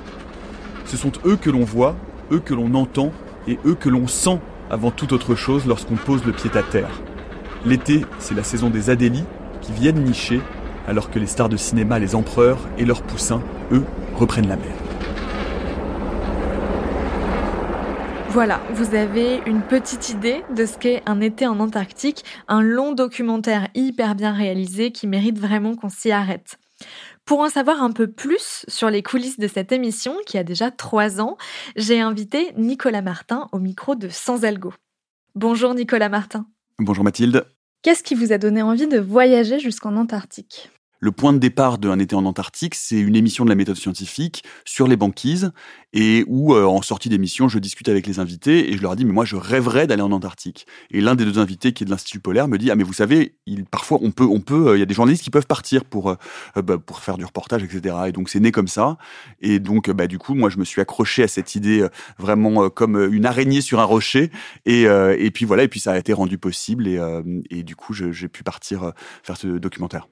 Ce 0.85 0.97
sont 0.97 1.11
eux 1.25 1.35
que 1.35 1.49
l'on 1.49 1.63
voit, 1.63 1.95
eux 2.31 2.39
que 2.39 2.53
l'on 2.53 2.73
entend, 2.75 3.11
et 3.47 3.57
eux 3.65 3.75
que 3.75 3.89
l'on 3.89 4.07
sent 4.07 4.39
avant 4.69 4.91
toute 4.91 5.13
autre 5.13 5.35
chose 5.35 5.65
lorsqu'on 5.65 5.95
pose 5.95 6.25
le 6.25 6.33
pied 6.33 6.51
à 6.53 6.63
terre. 6.63 6.91
L'été, 7.65 8.05
c'est 8.19 8.35
la 8.35 8.43
saison 8.43 8.69
des 8.69 8.89
adélies, 8.89 9.23
qui 9.67 9.73
viennent 9.73 10.03
nicher, 10.03 10.41
alors 10.87 11.11
que 11.11 11.19
les 11.19 11.27
stars 11.27 11.49
de 11.49 11.57
cinéma, 11.57 11.99
les 11.99 12.15
empereurs 12.15 12.59
et 12.77 12.85
leurs 12.85 13.03
poussins, 13.03 13.43
eux, 13.71 13.83
reprennent 14.15 14.47
la 14.47 14.55
mer. 14.55 14.73
Voilà, 18.29 18.61
vous 18.71 18.95
avez 18.95 19.41
une 19.45 19.61
petite 19.61 20.09
idée 20.09 20.43
de 20.55 20.65
ce 20.65 20.77
qu'est 20.77 21.01
un 21.05 21.21
été 21.21 21.47
en 21.47 21.59
Antarctique, 21.59 22.23
un 22.47 22.61
long 22.61 22.93
documentaire 22.93 23.67
hyper 23.73 24.15
bien 24.15 24.31
réalisé 24.31 24.91
qui 24.91 25.07
mérite 25.07 25.39
vraiment 25.39 25.75
qu'on 25.75 25.89
s'y 25.89 26.11
arrête. 26.11 26.57
Pour 27.25 27.39
en 27.39 27.49
savoir 27.49 27.81
un 27.83 27.91
peu 27.91 28.07
plus 28.07 28.63
sur 28.67 28.89
les 28.89 29.03
coulisses 29.03 29.39
de 29.39 29.47
cette 29.47 29.71
émission, 29.71 30.15
qui 30.25 30.37
a 30.37 30.43
déjà 30.43 30.71
trois 30.71 31.19
ans, 31.19 31.35
j'ai 31.75 31.99
invité 31.99 32.53
Nicolas 32.57 33.01
Martin 33.01 33.49
au 33.51 33.59
micro 33.59 33.95
de 33.95 34.07
Sans 34.07 34.45
Algo. 34.45 34.73
Bonjour 35.35 35.73
Nicolas 35.73 36.09
Martin. 36.09 36.45
Bonjour 36.79 37.03
Mathilde. 37.03 37.43
Qu'est-ce 37.81 38.03
qui 38.03 38.15
vous 38.15 38.33
a 38.33 38.37
donné 38.37 38.61
envie 38.61 38.87
de 38.87 38.99
voyager 38.99 39.59
jusqu'en 39.59 39.95
Antarctique? 39.95 40.69
Le 40.99 41.11
point 41.11 41.31
de 41.31 41.37
départ 41.37 41.77
d'un 41.77 41.99
été 41.99 42.15
en 42.15 42.25
Antarctique, 42.25 42.73
c'est 42.73 42.99
une 42.99 43.15
émission 43.15 43.43
de 43.43 43.49
la 43.49 43.55
méthode 43.55 43.75
scientifique 43.75 44.43
sur 44.65 44.87
les 44.87 44.95
banquises 44.95 45.51
et 45.93 46.23
où, 46.27 46.55
euh, 46.55 46.65
en 46.65 46.81
sortie 46.81 47.07
d'émission, 47.09 47.47
je 47.47 47.59
discute 47.59 47.87
avec 47.87 48.07
les 48.07 48.19
invités 48.19 48.71
et 48.71 48.77
je 48.77 48.81
leur 48.81 48.95
dis, 48.95 49.05
mais 49.05 49.13
moi, 49.13 49.23
je 49.23 49.35
rêverais 49.35 49.85
d'aller 49.85 50.01
en 50.01 50.11
Antarctique. 50.11 50.65
Et 50.89 50.99
l'un 50.99 51.15
des 51.15 51.23
deux 51.23 51.37
invités, 51.39 51.71
qui 51.71 51.83
est 51.83 51.85
de 51.85 51.91
l'Institut 51.91 52.19
polaire, 52.19 52.47
me 52.47 52.57
dit, 52.57 52.71
ah, 52.71 52.75
mais 52.75 52.83
vous 52.83 52.93
savez, 52.93 53.35
il, 53.45 53.65
parfois, 53.65 53.99
on 54.01 54.11
peut, 54.11 54.25
on 54.25 54.39
peut, 54.39 54.69
euh, 54.69 54.77
il 54.77 54.79
y 54.79 54.83
a 54.83 54.85
des 54.85 54.93
journalistes 54.93 55.23
qui 55.23 55.29
peuvent 55.29 55.47
partir 55.47 55.85
pour, 55.85 56.09
euh, 56.09 56.61
bah, 56.61 56.77
pour 56.77 56.99
faire 56.99 57.17
du 57.17 57.25
reportage, 57.25 57.63
etc. 57.63 57.95
Et 58.07 58.11
donc, 58.11 58.29
c'est 58.29 58.39
né 58.39 58.51
comme 58.51 58.67
ça. 58.67 58.97
Et 59.39 59.59
donc, 59.59 59.91
bah, 59.91 60.07
du 60.07 60.17
coup, 60.17 60.33
moi, 60.33 60.49
je 60.49 60.57
me 60.57 60.65
suis 60.65 60.81
accroché 60.81 61.23
à 61.23 61.27
cette 61.27 61.55
idée 61.55 61.87
vraiment 62.17 62.69
comme 62.69 62.97
une 63.11 63.25
araignée 63.25 63.61
sur 63.61 63.79
un 63.79 63.85
rocher. 63.85 64.31
Et, 64.65 64.83
et 64.83 65.31
puis 65.31 65.45
voilà, 65.45 65.63
et 65.63 65.67
puis 65.67 65.79
ça 65.79 65.93
a 65.93 65.97
été 65.97 66.13
rendu 66.13 66.37
possible. 66.37 66.87
Et, 66.87 66.99
et 67.49 67.63
du 67.63 67.75
coup, 67.75 67.93
j'ai 67.93 68.27
pu 68.27 68.43
partir 68.43 68.91
faire 69.23 69.37
ce 69.37 69.47
documentaire. 69.47 70.07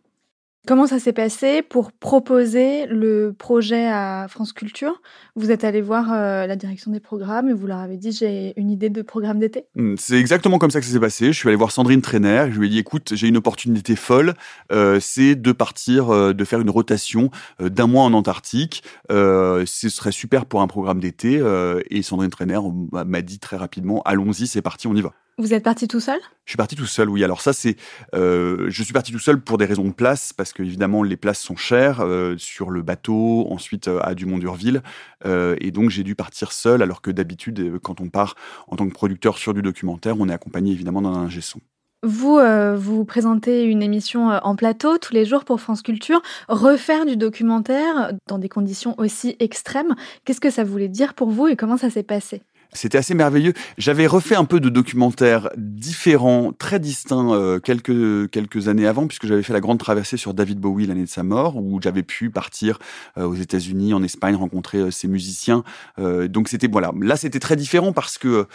Comment 0.66 0.88
ça 0.88 0.98
s'est 0.98 1.14
passé 1.14 1.62
pour 1.62 1.92
proposer 1.92 2.88
le 2.88 3.36
projet 3.38 3.86
à 3.86 4.26
France 4.28 4.52
Culture? 4.52 5.00
Vous 5.36 5.52
êtes 5.52 5.64
allé 5.64 5.80
voir 5.80 6.12
euh, 6.12 6.48
la 6.48 6.56
direction 6.56 6.90
des 6.90 7.00
programmes 7.00 7.50
et 7.50 7.54
vous 7.54 7.68
leur 7.68 7.78
avez 7.78 7.98
dit 7.98 8.12
j'ai 8.12 8.60
une 8.60 8.72
idée 8.72 8.90
de 8.90 9.04
programme 9.04 9.38
d'été 9.38 9.66
mmh, 9.76 9.96
C'est 10.00 10.16
exactement 10.16 10.58
comme 10.58 10.72
ça 10.72 10.80
que 10.80 10.88
ça 10.88 10.94
s'est 10.94 11.00
passé. 11.00 11.28
Je 11.28 11.38
suis 11.38 11.48
allé 11.50 11.56
voir 11.56 11.72
Sandrine 11.72 12.02
Trainer. 12.02 12.48
Je 12.50 12.60
lui 12.60 12.66
ai 12.66 12.70
dit 12.72 12.80
écoute, 12.80 13.14
j'ai 13.14 13.28
une 13.28 13.38
opportunité 13.38 13.96
folle. 13.96 14.34
Euh, 14.72 15.00
c'est 15.00 15.36
de 15.36 15.52
partir, 15.52 16.10
euh, 16.10 16.34
de 16.34 16.44
faire 16.44 16.62
une 16.62 16.72
rotation 16.72 17.30
d'un 17.60 17.86
mois 17.86 18.04
en 18.04 18.14
Antarctique. 18.14 18.84
ce 19.10 19.66
serait 19.66 20.12
super 20.12 20.48
pour 20.48 20.62
un 20.62 20.68
programme 20.68 21.00
d'été. 21.00 21.44
et 21.92 22.02
Sandrine 22.02 22.32
Trainer 22.32 22.60
m'a 22.92 23.22
dit 23.22 23.38
très 23.38 23.58
rapidement 23.58 24.02
allons-y, 24.04 24.48
c'est 24.48 24.64
parti, 24.64 24.88
on 24.88 24.96
y 24.96 25.02
va. 25.02 25.14
Vous 25.38 25.54
êtes 25.54 25.64
parti 25.64 25.88
tout 25.90 26.00
seul? 26.00 26.20
Je 26.46 26.52
suis 26.52 26.58
parti 26.58 26.78
tout 26.78 26.86
seul, 26.86 27.10
oui. 27.10 27.22
Alors 27.22 27.42
ça, 27.42 27.52
c'est, 27.52 27.76
euh, 28.14 28.68
je 28.70 28.84
suis 28.84 28.94
parti 28.94 29.12
tout 29.12 29.20
seul 29.20 29.42
pour 29.42 29.58
des 29.58 29.66
raisons 29.66 29.84
de 29.84 29.94
place, 29.94 30.32
parce 30.32 30.54
que 30.54 30.64
évidemment 30.64 31.04
les 31.04 31.18
places 31.18 31.42
sont 31.42 31.58
chères 31.58 32.00
euh, 32.00 32.36
sur 32.38 32.70
le 32.70 32.82
bateau, 32.82 33.46
ensuite 33.52 33.90
euh, 33.90 34.00
à 34.02 34.16
Dumont-d'Urville, 34.16 34.82
et 35.26 35.72
donc 35.72 35.90
j'ai 35.90 36.04
dû 36.04 36.16
partir 36.16 36.52
seul, 36.52 36.82
alors 36.82 37.02
que 37.02 37.12
d'habitude, 37.12 37.80
quand 37.82 38.00
on 38.00 38.10
part 38.10 38.36
en 38.68 38.76
tant 38.76 38.88
que 38.88 38.94
producteur 38.94 39.38
sur 39.38 39.54
du 39.54 39.62
documentaire, 39.62 40.16
on 40.20 40.30
est 40.30 40.34
accompagné 40.34 40.72
évidemment 40.72 41.02
d'un 41.02 41.10
ingé 41.10 41.42
son. 41.42 41.60
Vous, 42.04 42.40
vous 42.78 43.06
présentez 43.06 43.64
une 43.64 43.82
émission 43.82 44.28
en 44.28 44.56
plateau 44.56 45.00
tous 45.00 45.14
les 45.14 45.26
jours 45.26 45.44
pour 45.44 45.60
France 45.60 45.82
Culture. 45.82 46.22
Refaire 46.48 47.08
du 47.08 47.18
documentaire 47.18 48.14
dans 48.28 48.38
des 48.38 48.50
conditions 48.50 48.94
aussi 49.00 49.36
extrêmes, 49.40 49.96
qu'est-ce 50.24 50.42
que 50.42 50.52
ça 50.52 50.64
voulait 50.64 50.90
dire 50.90 51.16
pour 51.16 51.32
vous 51.32 51.48
et 51.48 51.56
comment 51.56 51.78
ça 51.78 51.90
s'est 51.90 52.04
passé? 52.04 52.44
C'était 52.76 52.98
assez 52.98 53.14
merveilleux. 53.14 53.54
J'avais 53.78 54.06
refait 54.06 54.36
un 54.36 54.46
peu 54.46 54.60
de 54.60 54.70
documentaires 54.70 55.50
différents, 55.58 56.52
très 56.52 56.80
distincts, 56.80 57.34
euh, 57.34 57.60
quelques, 57.60 58.30
quelques 58.30 58.68
années 58.68 58.86
avant, 58.86 59.08
puisque 59.08 59.26
j'avais 59.26 59.44
fait 59.44 59.54
la 59.54 59.62
grande 59.62 59.80
traversée 59.80 60.18
sur 60.18 60.34
David 60.34 60.60
Bowie 60.60 60.86
l'année 60.86 61.04
de 61.04 61.10
sa 61.10 61.24
mort, 61.24 61.58
où 61.58 61.80
j'avais 61.82 62.04
pu 62.04 62.30
partir 62.30 62.80
euh, 63.18 63.24
aux 63.24 63.36
États-Unis, 63.36 63.94
en 63.94 64.04
Espagne, 64.04 64.36
rencontrer 64.36 64.80
euh, 64.80 64.92
ces 64.92 65.08
musiciens. 65.08 65.64
donc 65.98 66.50
c'était 66.50 66.68
voilà, 66.68 66.92
là 67.00 67.16
c'était 67.16 67.40
très 67.40 67.56
différent 67.56 67.94
parce 67.94 68.18
que 68.18 68.48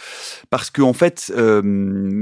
parce 0.50 0.70
que 0.70 0.82
en 0.82 0.92
fait, 0.92 1.32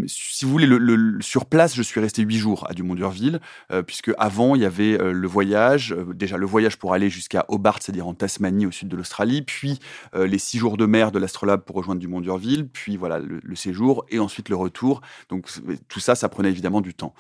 si 0.07 0.45
vous 0.45 0.51
voulez, 0.51 0.67
le, 0.67 1.19
sur 1.21 1.47
place, 1.47 1.75
je 1.75 1.83
suis 1.83 2.01
resté 2.01 2.23
huit 2.23 2.39
jours 2.39 2.67
à 2.69 2.75
Dumont-d'Urville, 2.75 3.41
puisque 3.87 4.13
avant 4.19 4.55
il 4.55 4.63
y 4.63 4.65
avait 4.65 4.97
le 4.99 5.27
voyage, 5.27 5.95
déjà 6.15 6.37
le 6.37 6.47
voyage 6.47 6.77
pour 6.77 6.95
aller 6.95 7.11
jusqu'à 7.11 7.45
Hobart, 7.49 7.79
c'est-à-dire 7.81 8.07
en 8.07 8.15
Tasmanie, 8.15 8.67
au 8.67 8.71
sud 8.71 8.89
de 8.89 8.97
l'Australie, 8.97 9.43
puis 9.43 9.79
les 10.15 10.39
six 10.39 10.59
jours 10.59 10.77
de 10.77 10.87
mer 10.87 11.11
de 11.13 11.19
l'Astrolabe 11.19 11.63
pour 11.63 11.77
rejoindre 11.77 11.88
du 11.95 12.09
Mont-d'Urville, 12.09 12.69
puis 12.69 12.97
voilà 12.97 13.19
le, 13.19 13.57
séjour 13.57 14.05
et 14.09 14.19
ensuite 14.19 14.49
le 14.49 14.57
retour. 14.57 15.01
Donc 15.29 15.47
tout 15.89 16.01
ça, 16.01 16.15
ça 16.15 16.29
prenait 16.29 16.51
évidemment 16.51 16.81
du 16.81 16.95
temps. 16.95 17.15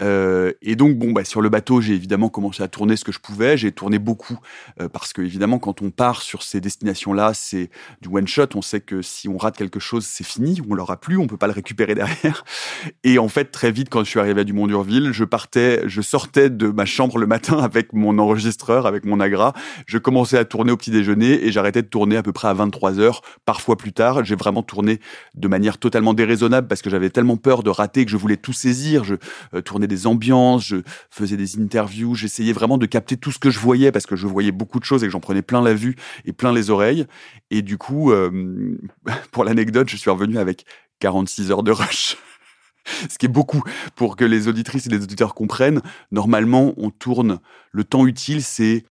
Euh, 0.00 0.52
et 0.62 0.76
donc 0.76 0.96
bon, 0.96 1.12
bah, 1.12 1.24
sur 1.24 1.40
le 1.40 1.48
bateau, 1.48 1.80
j'ai 1.80 1.94
évidemment 1.94 2.28
commencé 2.28 2.62
à 2.62 2.68
tourner 2.68 2.96
ce 2.96 3.04
que 3.04 3.12
je 3.12 3.18
pouvais. 3.18 3.56
J'ai 3.56 3.72
tourné 3.72 3.98
beaucoup 3.98 4.38
euh, 4.80 4.88
parce 4.88 5.12
que 5.12 5.22
évidemment, 5.22 5.58
quand 5.58 5.82
on 5.82 5.90
part 5.90 6.22
sur 6.22 6.42
ces 6.42 6.60
destinations-là, 6.60 7.32
c'est 7.34 7.70
du 8.00 8.08
one 8.08 8.28
shot. 8.28 8.46
On 8.54 8.62
sait 8.62 8.80
que 8.80 9.02
si 9.02 9.28
on 9.28 9.36
rate 9.36 9.56
quelque 9.56 9.80
chose, 9.80 10.04
c'est 10.06 10.24
fini, 10.24 10.60
on 10.68 10.74
l'aura 10.74 10.98
plus, 10.98 11.16
on 11.18 11.26
peut 11.26 11.36
pas 11.36 11.46
le 11.46 11.52
récupérer 11.52 11.94
derrière. 11.94 12.44
Et 13.04 13.18
en 13.18 13.28
fait, 13.28 13.46
très 13.46 13.72
vite, 13.72 13.88
quand 13.90 14.04
je 14.04 14.10
suis 14.10 14.20
arrivé 14.20 14.42
à 14.42 14.44
du 14.44 14.52
Mont-d'Urville, 14.52 15.12
je 15.12 15.24
partais, 15.24 15.82
je 15.86 16.00
sortais 16.00 16.50
de 16.50 16.68
ma 16.68 16.84
chambre 16.84 17.18
le 17.18 17.26
matin 17.26 17.58
avec 17.62 17.92
mon 17.92 18.18
enregistreur, 18.18 18.86
avec 18.86 19.04
mon 19.04 19.20
agra. 19.20 19.52
Je 19.86 19.98
commençais 19.98 20.38
à 20.38 20.44
tourner 20.44 20.72
au 20.72 20.76
petit 20.76 20.90
déjeuner 20.90 21.44
et 21.44 21.52
j'arrêtais 21.52 21.82
de 21.82 21.88
tourner 21.88 22.16
à 22.16 22.22
peu 22.22 22.32
près 22.32 22.48
à 22.48 22.54
23 22.54 22.98
heures, 23.00 23.22
parfois 23.44 23.76
plus 23.76 23.92
tard 23.92 24.09
j'ai 24.22 24.36
vraiment 24.36 24.62
tourné 24.62 25.00
de 25.34 25.48
manière 25.48 25.78
totalement 25.78 26.14
déraisonnable 26.14 26.68
parce 26.68 26.82
que 26.82 26.90
j'avais 26.90 27.10
tellement 27.10 27.36
peur 27.36 27.62
de 27.62 27.70
rater 27.70 28.04
que 28.04 28.10
je 28.10 28.16
voulais 28.16 28.36
tout 28.36 28.52
saisir. 28.52 29.04
Je 29.04 29.16
euh, 29.54 29.60
tournais 29.60 29.86
des 29.86 30.06
ambiances, 30.06 30.66
je 30.66 30.76
faisais 31.10 31.36
des 31.36 31.60
interviews, 31.60 32.14
j'essayais 32.14 32.52
vraiment 32.52 32.78
de 32.78 32.86
capter 32.86 33.16
tout 33.16 33.32
ce 33.32 33.38
que 33.38 33.50
je 33.50 33.58
voyais 33.58 33.92
parce 33.92 34.06
que 34.06 34.16
je 34.16 34.26
voyais 34.26 34.52
beaucoup 34.52 34.78
de 34.78 34.84
choses 34.84 35.02
et 35.02 35.06
que 35.06 35.12
j'en 35.12 35.20
prenais 35.20 35.42
plein 35.42 35.62
la 35.62 35.74
vue 35.74 35.96
et 36.24 36.32
plein 36.32 36.52
les 36.52 36.70
oreilles. 36.70 37.06
Et 37.50 37.62
du 37.62 37.78
coup, 37.78 38.12
euh, 38.12 38.76
pour 39.32 39.44
l'anecdote, 39.44 39.88
je 39.88 39.96
suis 39.96 40.10
revenu 40.10 40.38
avec 40.38 40.64
46 41.00 41.50
heures 41.50 41.62
de 41.62 41.72
rush. 41.72 42.16
Ce 43.10 43.18
qui 43.18 43.26
est 43.26 43.30
beaucoup 43.30 43.62
pour 43.94 44.16
que 44.16 44.24
les 44.24 44.48
auditrices 44.48 44.86
et 44.86 44.90
les 44.90 45.02
auditeurs 45.02 45.34
comprennent. 45.34 45.82
Normalement, 46.10 46.74
on 46.76 46.90
tourne, 46.90 47.40
le 47.72 47.84
temps 47.84 48.06
utile, 48.06 48.42
c'est 48.42 48.84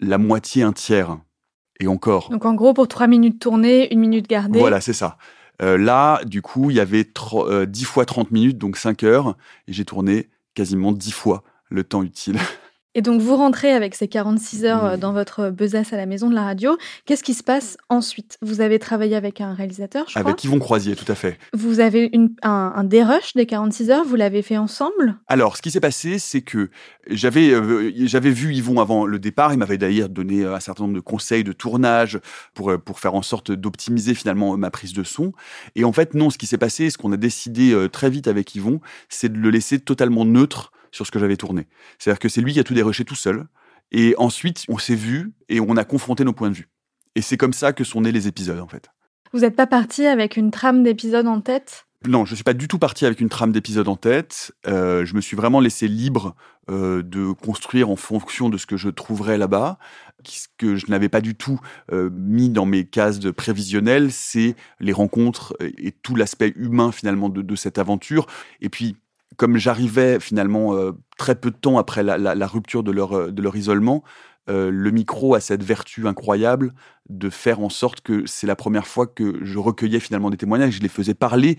la 0.00 0.18
moitié, 0.18 0.62
un 0.62 0.72
tiers 0.72 1.18
et 1.80 1.86
encore. 1.86 2.30
Donc 2.30 2.44
en 2.44 2.54
gros, 2.54 2.74
pour 2.74 2.88
3 2.88 3.06
minutes 3.06 3.40
tournées, 3.40 3.92
une 3.92 4.00
minute 4.00 4.28
gardée. 4.28 4.58
Voilà, 4.58 4.80
c'est 4.80 4.92
ça. 4.92 5.18
Euh, 5.60 5.76
là, 5.78 6.20
du 6.24 6.42
coup, 6.42 6.70
il 6.70 6.76
y 6.76 6.80
avait 6.80 7.04
10 7.04 7.12
euh, 7.34 7.66
fois 7.84 8.04
30 8.04 8.30
minutes, 8.30 8.58
donc 8.58 8.76
5 8.76 9.04
heures, 9.04 9.36
et 9.68 9.72
j'ai 9.72 9.84
tourné 9.84 10.28
quasiment 10.54 10.92
10 10.92 11.12
fois 11.12 11.42
le 11.68 11.84
temps 11.84 12.02
utile. 12.02 12.38
Et 12.94 13.00
donc 13.00 13.22
vous 13.22 13.36
rentrez 13.36 13.72
avec 13.72 13.94
ces 13.94 14.06
46 14.06 14.64
heures 14.66 14.84
euh, 14.84 14.96
dans 14.98 15.14
votre 15.14 15.48
besace 15.48 15.94
à 15.94 15.96
la 15.96 16.04
maison 16.04 16.28
de 16.28 16.34
la 16.34 16.42
radio. 16.42 16.76
Qu'est-ce 17.06 17.22
qui 17.24 17.32
se 17.32 17.42
passe 17.42 17.78
ensuite? 17.88 18.36
Vous 18.42 18.60
avez 18.60 18.78
travaillé 18.78 19.16
avec 19.16 19.40
un 19.40 19.54
réalisateur, 19.54 20.04
je 20.08 20.12
crois 20.12 20.20
Avec 20.20 20.44
Yvon 20.44 20.58
Croisier, 20.58 20.94
tout 20.94 21.10
à 21.10 21.14
fait. 21.14 21.38
Vous 21.54 21.80
avez 21.80 22.10
une, 22.12 22.34
un, 22.42 22.72
un 22.76 22.84
dérush 22.84 23.32
des 23.32 23.46
46 23.46 23.90
heures, 23.90 24.04
vous 24.04 24.16
l'avez 24.16 24.42
fait 24.42 24.58
ensemble? 24.58 25.16
Alors, 25.26 25.56
ce 25.56 25.62
qui 25.62 25.70
s'est 25.70 25.80
passé, 25.80 26.18
c'est 26.18 26.42
que 26.42 26.70
j'avais 27.08 27.50
euh, 27.50 27.90
j'avais 27.96 28.30
vu 28.30 28.52
Yvon 28.52 28.78
avant 28.78 29.06
le 29.06 29.18
départ. 29.18 29.54
Il 29.54 29.58
m'avait 29.58 29.78
d'ailleurs 29.78 30.10
donné 30.10 30.42
euh, 30.42 30.54
un 30.54 30.60
certain 30.60 30.84
nombre 30.84 30.94
de 30.94 31.00
conseils 31.00 31.44
de 31.44 31.52
tournage 31.52 32.20
pour, 32.52 32.78
pour 32.78 33.00
faire 33.00 33.14
en 33.14 33.22
sorte 33.22 33.52
d'optimiser 33.52 34.14
finalement 34.14 34.56
ma 34.58 34.70
prise 34.70 34.92
de 34.92 35.02
son. 35.02 35.32
Et 35.76 35.84
en 35.84 35.92
fait, 35.92 36.14
non, 36.14 36.28
ce 36.28 36.36
qui 36.36 36.46
s'est 36.46 36.58
passé, 36.58 36.90
ce 36.90 36.98
qu'on 36.98 37.12
a 37.12 37.16
décidé 37.16 37.74
très 37.90 38.10
vite 38.10 38.28
avec 38.28 38.54
Yvon, 38.54 38.80
c'est 39.08 39.32
de 39.32 39.38
le 39.38 39.50
laisser 39.50 39.78
totalement 39.78 40.24
neutre 40.24 40.72
sur 40.92 41.06
ce 41.06 41.10
que 41.10 41.18
j'avais 41.18 41.36
tourné. 41.36 41.66
C'est-à-dire 41.98 42.20
que 42.20 42.28
c'est 42.28 42.40
lui 42.40 42.52
qui 42.52 42.60
a 42.60 42.64
tout 42.64 42.74
dérushé 42.74 43.04
tout 43.04 43.16
seul. 43.16 43.46
Et 43.90 44.14
ensuite, 44.16 44.64
on 44.68 44.78
s'est 44.78 44.94
vu 44.94 45.32
et 45.48 45.60
on 45.60 45.76
a 45.76 45.84
confronté 45.84 46.24
nos 46.24 46.32
points 46.32 46.50
de 46.50 46.54
vue. 46.54 46.68
Et 47.14 47.22
c'est 47.22 47.36
comme 47.36 47.52
ça 47.52 47.72
que 47.72 47.84
sont 47.84 48.02
nés 48.02 48.12
les 48.12 48.28
épisodes, 48.28 48.60
en 48.60 48.68
fait. 48.68 48.88
Vous 49.32 49.40
n'êtes 49.40 49.56
pas 49.56 49.66
parti 49.66 50.06
avec 50.06 50.36
une 50.36 50.50
trame 50.50 50.82
d'épisodes 50.82 51.26
en 51.26 51.40
tête? 51.40 51.86
Non, 52.06 52.24
je 52.24 52.32
ne 52.32 52.34
suis 52.34 52.44
pas 52.44 52.54
du 52.54 52.68
tout 52.68 52.78
parti 52.78 53.06
avec 53.06 53.20
une 53.20 53.28
trame 53.28 53.52
d'épisodes 53.52 53.86
en 53.86 53.96
tête. 53.96 54.52
Euh, 54.66 55.04
je 55.04 55.14
me 55.14 55.20
suis 55.20 55.36
vraiment 55.36 55.60
laissé 55.60 55.86
libre 55.86 56.34
euh, 56.68 57.02
de 57.02 57.32
construire 57.32 57.90
en 57.90 57.96
fonction 57.96 58.48
de 58.48 58.58
ce 58.58 58.66
que 58.66 58.76
je 58.76 58.88
trouverais 58.88 59.38
là-bas. 59.38 59.78
Ce 60.24 60.48
que 60.58 60.76
je 60.76 60.86
n'avais 60.88 61.08
pas 61.08 61.20
du 61.20 61.34
tout 61.34 61.60
euh, 61.92 62.10
mis 62.12 62.48
dans 62.48 62.66
mes 62.66 62.84
cases 62.84 63.20
de 63.20 63.30
prévisionnel, 63.30 64.10
c'est 64.10 64.56
les 64.80 64.92
rencontres 64.92 65.54
et, 65.60 65.92
tout 65.92 66.16
l'aspect 66.16 66.52
humain 66.56 66.92
finalement 66.92 67.28
de, 67.28 67.40
de, 67.42 67.56
cette 67.56 67.78
aventure. 67.78 68.26
Et 68.60 68.68
puis 68.68 68.96
comme 69.42 69.56
j'arrivais 69.56 70.20
finalement 70.20 70.76
euh, 70.76 70.92
très 71.18 71.34
peu 71.34 71.50
de 71.50 71.56
temps 71.56 71.76
après 71.76 72.04
la, 72.04 72.46
rupture 72.46 72.84
de 72.84 72.92
leur, 72.92 73.16
euh, 73.16 73.56
isolement, 73.56 74.04
euh, 74.48 74.70
le 74.70 74.92
micro 74.92 75.34
a 75.34 75.40
cette 75.40 75.64
vertu 75.64 76.06
incroyable 76.06 76.72
de 77.08 77.28
faire 77.28 77.58
en 77.58 77.68
sorte 77.68 78.02
que 78.02 78.24
c'est 78.24 78.46
la 78.46 78.54
première 78.54 78.86
fois 78.86 79.08
que 79.08 79.44
je 79.44 79.58
recueillais 79.58 79.98
finalement 79.98 80.30
des 80.30 80.36
témoignages, 80.36 80.74
je 80.74 80.80
les 80.80 80.88
faisais 80.88 81.14
parler 81.14 81.58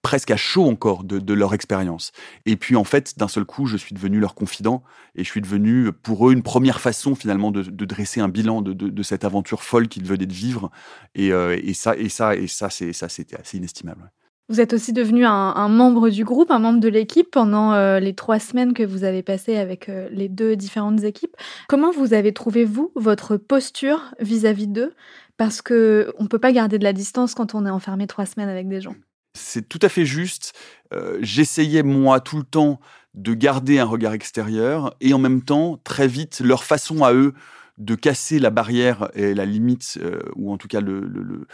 presque 0.00 0.30
à 0.30 0.38
chaud 0.38 0.64
encore 0.64 1.04
de, 1.04 1.34
leur 1.34 1.52
expérience. 1.52 2.12
Et 2.46 2.56
puis 2.56 2.76
en 2.76 2.84
fait, 2.84 3.18
d'un 3.18 3.28
seul 3.28 3.44
coup, 3.44 3.66
je 3.66 3.76
suis 3.76 3.94
devenu 3.94 4.20
leur 4.20 4.34
confident 4.34 4.82
et 5.14 5.22
je 5.22 5.28
suis 5.28 5.42
devenu 5.42 5.92
pour 5.92 6.30
eux 6.30 6.32
une 6.32 6.42
première 6.42 6.80
façon 6.80 7.14
finalement 7.14 7.50
de, 7.50 7.62
dresser 7.84 8.22
un 8.22 8.28
bilan 8.28 8.62
de, 8.62 9.02
cette 9.02 9.26
aventure 9.26 9.62
folle 9.62 9.88
qu'ils 9.88 10.06
venaient 10.06 10.24
de 10.24 10.32
vivre. 10.32 10.70
Et, 11.14 11.26
et 11.26 11.74
ça, 11.74 11.94
et 11.94 12.08
ça, 12.08 12.36
et 12.36 12.46
ça, 12.46 12.70
c'est 12.70 12.94
ça, 12.94 13.10
c'était 13.10 13.36
assez 13.36 13.58
inestimable. 13.58 14.10
Vous 14.50 14.62
êtes 14.62 14.72
aussi 14.72 14.94
devenu 14.94 15.26
un, 15.26 15.68
membre 15.68 16.08
du 16.08 16.24
groupe, 16.24 16.50
un 16.50 16.58
membre 16.58 16.80
de 16.80 16.88
l'équipe 16.88 17.30
pendant 17.30 17.74
euh, 17.74 18.00
les 18.00 18.14
trois 18.14 18.38
semaines 18.38 18.72
que 18.72 18.82
vous 18.82 19.04
avez 19.04 19.22
passées 19.22 19.58
avec 19.58 19.90
euh, 19.90 20.08
les 20.10 20.30
deux 20.30 20.56
différentes 20.56 21.04
équipes. 21.04 21.36
Comment 21.68 21.90
vous 21.90 22.14
avez 22.14 22.32
trouvé, 22.32 22.64
vous, 22.64 22.90
votre 22.94 23.36
posture 23.36 24.14
vis-à-vis 24.20 24.66
d'eux? 24.66 24.94
Parce 25.36 25.60
que 25.60 26.14
on 26.18 26.22
ne 26.22 26.28
peut 26.28 26.38
pas 26.38 26.52
garder 26.52 26.78
de 26.78 26.84
la 26.84 26.94
distance 26.94 27.34
quand 27.34 27.54
on 27.54 27.66
est 27.66 27.70
enfermé 27.70 28.06
trois 28.06 28.24
semaines 28.24 28.48
avec 28.48 28.68
des 28.68 28.80
gens. 28.80 28.94
C'est 29.34 29.68
tout 29.68 29.80
à 29.82 29.90
fait 29.90 30.06
juste. 30.06 30.54
Euh, 30.94 31.18
j'essayais, 31.20 31.82
moi, 31.82 32.20
tout 32.20 32.38
le 32.38 32.44
temps 32.44 32.80
de 33.12 33.34
garder 33.34 33.78
un 33.78 33.84
regard 33.84 34.14
extérieur 34.14 34.96
et 35.02 35.12
en 35.12 35.18
même 35.18 35.42
temps, 35.42 35.78
très 35.84 36.08
vite, 36.08 36.40
leur 36.40 36.64
façon 36.64 37.04
à 37.04 37.12
eux 37.12 37.34
de 37.76 37.94
casser 37.94 38.38
la 38.38 38.48
barrière 38.48 39.10
et 39.14 39.34
la 39.34 39.44
limite, 39.44 40.00
ou 40.36 40.50
en 40.52 40.56
tout 40.56 40.68
cas 40.68 40.80
le 40.80 41.46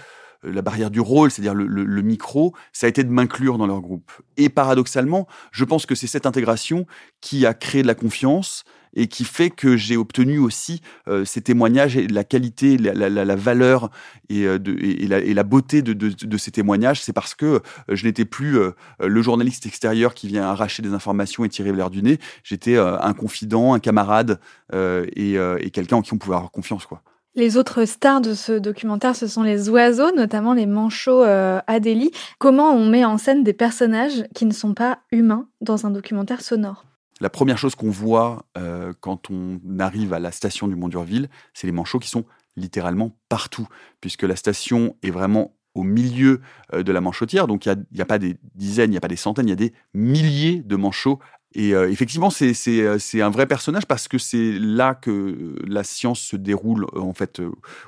la 0.45 0.63
barrière 0.63 0.91
du 0.91 1.01
rôle, 1.01 1.31
c'est-à-dire 1.31 1.55
le, 1.55 2.03
micro, 2.03 2.55
ça 2.73 2.87
a 2.87 2.89
été 2.89 3.05
de 3.05 3.11
m'inclure 3.11 3.59
dans 3.59 3.67
leur 3.67 3.81
groupe. 3.81 4.13
Et 4.37 4.49
paradoxalement, 4.49 5.27
je 5.53 5.65
pense 5.65 5.87
que 5.87 5.95
c'est 5.95 6.07
cette 6.07 6.27
intégration 6.27 6.87
qui 7.21 7.47
a 7.47 7.55
créé 7.55 7.83
de 7.83 7.87
la 7.87 7.95
confiance 7.95 8.65
et 8.97 9.09
qui 9.09 9.25
fait 9.25 9.51
que 9.51 9.77
j'ai 9.77 9.97
obtenu 9.97 10.39
aussi 10.39 10.81
ces 11.25 11.41
témoignages 11.41 11.97
et 11.97 12.07
la 12.07 12.23
qualité, 12.23 12.79
la, 12.79 13.09
la, 13.09 13.37
valeur 13.37 13.91
et, 14.29 14.45
de, 14.45 14.77
et, 14.81 15.09
la, 15.09 15.19
et, 15.19 15.35
la, 15.35 15.43
beauté 15.43 15.83
de, 15.83 15.93
de, 15.93 16.11
de 16.11 16.37
ces 16.39 16.53
témoignages. 16.53 17.03
C'est 17.03 17.13
parce 17.13 17.35
que 17.35 17.61
je 17.89 18.05
n'étais 18.05 18.25
plus 18.25 18.57
le 19.01 19.23
journaliste 19.23 19.67
extérieur 19.67 20.15
qui 20.15 20.29
vient 20.29 20.45
arracher 20.45 20.81
des 20.83 20.93
informations 20.93 21.45
et 21.45 21.49
tirer 21.49 21.73
l'air 21.73 21.91
du 21.91 22.03
nez. 22.03 22.21
J'étais 22.45 22.77
un 22.77 23.15
confident, 23.15 23.75
un 23.75 23.81
camarade 23.81 24.39
et, 24.73 25.35
et 25.35 25.71
quelqu'un 25.73 25.97
en 25.97 26.03
qui 26.03 26.13
on 26.13 26.19
pouvait 26.19 26.37
avoir 26.37 26.53
confiance, 26.53 26.87
quoi. 26.87 27.03
Les 27.37 27.57
autres 27.57 27.85
stars 27.85 28.21
de 28.21 28.33
ce 28.33 28.53
documentaire, 28.53 29.17
ce 29.17 29.27
sont 29.27 29.43
les 29.43 29.69
oiseaux, 29.69 30.15
notamment 30.15 30.55
les 30.55 30.67
manchots 30.67 31.25
euh, 31.25 31.61
Adélie. 31.67 32.13
Comment 32.39 32.71
on 32.71 32.87
met 32.87 33.05
en 33.05 33.19
scène 33.19 33.43
des 33.43 33.53
personnages 33.53 34.25
qui 34.37 34.47
ne 34.47 34.53
sont 34.53 34.73
pas 34.73 35.01
humains 35.11 35.49
dans 35.61 35.85
un 35.85 35.91
documentaire 35.91 36.43
sonore? 36.43 36.85
La 37.21 37.31
première 37.31 37.59
chose 37.59 37.75
qu'on 37.75 37.91
voit 37.91 38.45
euh, 38.57 38.93
quand 39.01 39.31
on 39.31 39.59
arrive 39.81 40.13
à 40.13 40.21
la 40.21 40.31
station 40.31 40.69
du 40.69 40.77
Mont 40.77 40.89
d'Urville, 40.89 41.29
c'est 41.55 41.67
les 41.67 41.73
manchots 41.73 41.99
qui 41.99 42.09
sont 42.09 42.25
littéralement 42.57 43.17
partout, 43.29 43.67
puisque 44.01 44.23
la 44.23 44.37
station 44.37 44.95
est 45.03 45.11
vraiment 45.11 45.57
au 45.75 45.83
milieu 45.83 46.41
euh, 46.73 46.85
de 46.85 46.93
la 46.93 47.01
manchotière. 47.01 47.49
Donc 47.49 47.67
il 47.67 47.85
n'y 47.93 48.01
a, 48.01 48.07
pas 48.07 48.21
des 48.21 48.37
dizaines, 48.55 48.91
il 48.91 48.93
n'y 48.93 48.97
a 48.97 49.01
pas 49.01 49.09
des 49.09 49.17
centaines, 49.17 49.49
il 49.49 49.51
y 49.51 49.55
a 49.55 49.57
des 49.57 49.73
milliers 49.93 50.63
de 50.65 50.77
manchots 50.77 51.19
et 51.55 51.73
euh, 51.73 51.91
effectivement, 51.91 52.31
euh, 52.43 52.99
c'est 52.99 53.21
un 53.23 53.31
vrai 53.31 53.47
personnage 53.47 53.87
parce 53.87 54.09
que 54.09 54.19
c'est 54.19 54.53
là 54.59 54.95
que 54.95 55.55
la 55.67 55.85
science 55.85 56.21
se 56.21 56.37
déroule, 56.37 56.87
euh, 56.95 57.01
en 57.01 57.15
fait, 57.15 57.41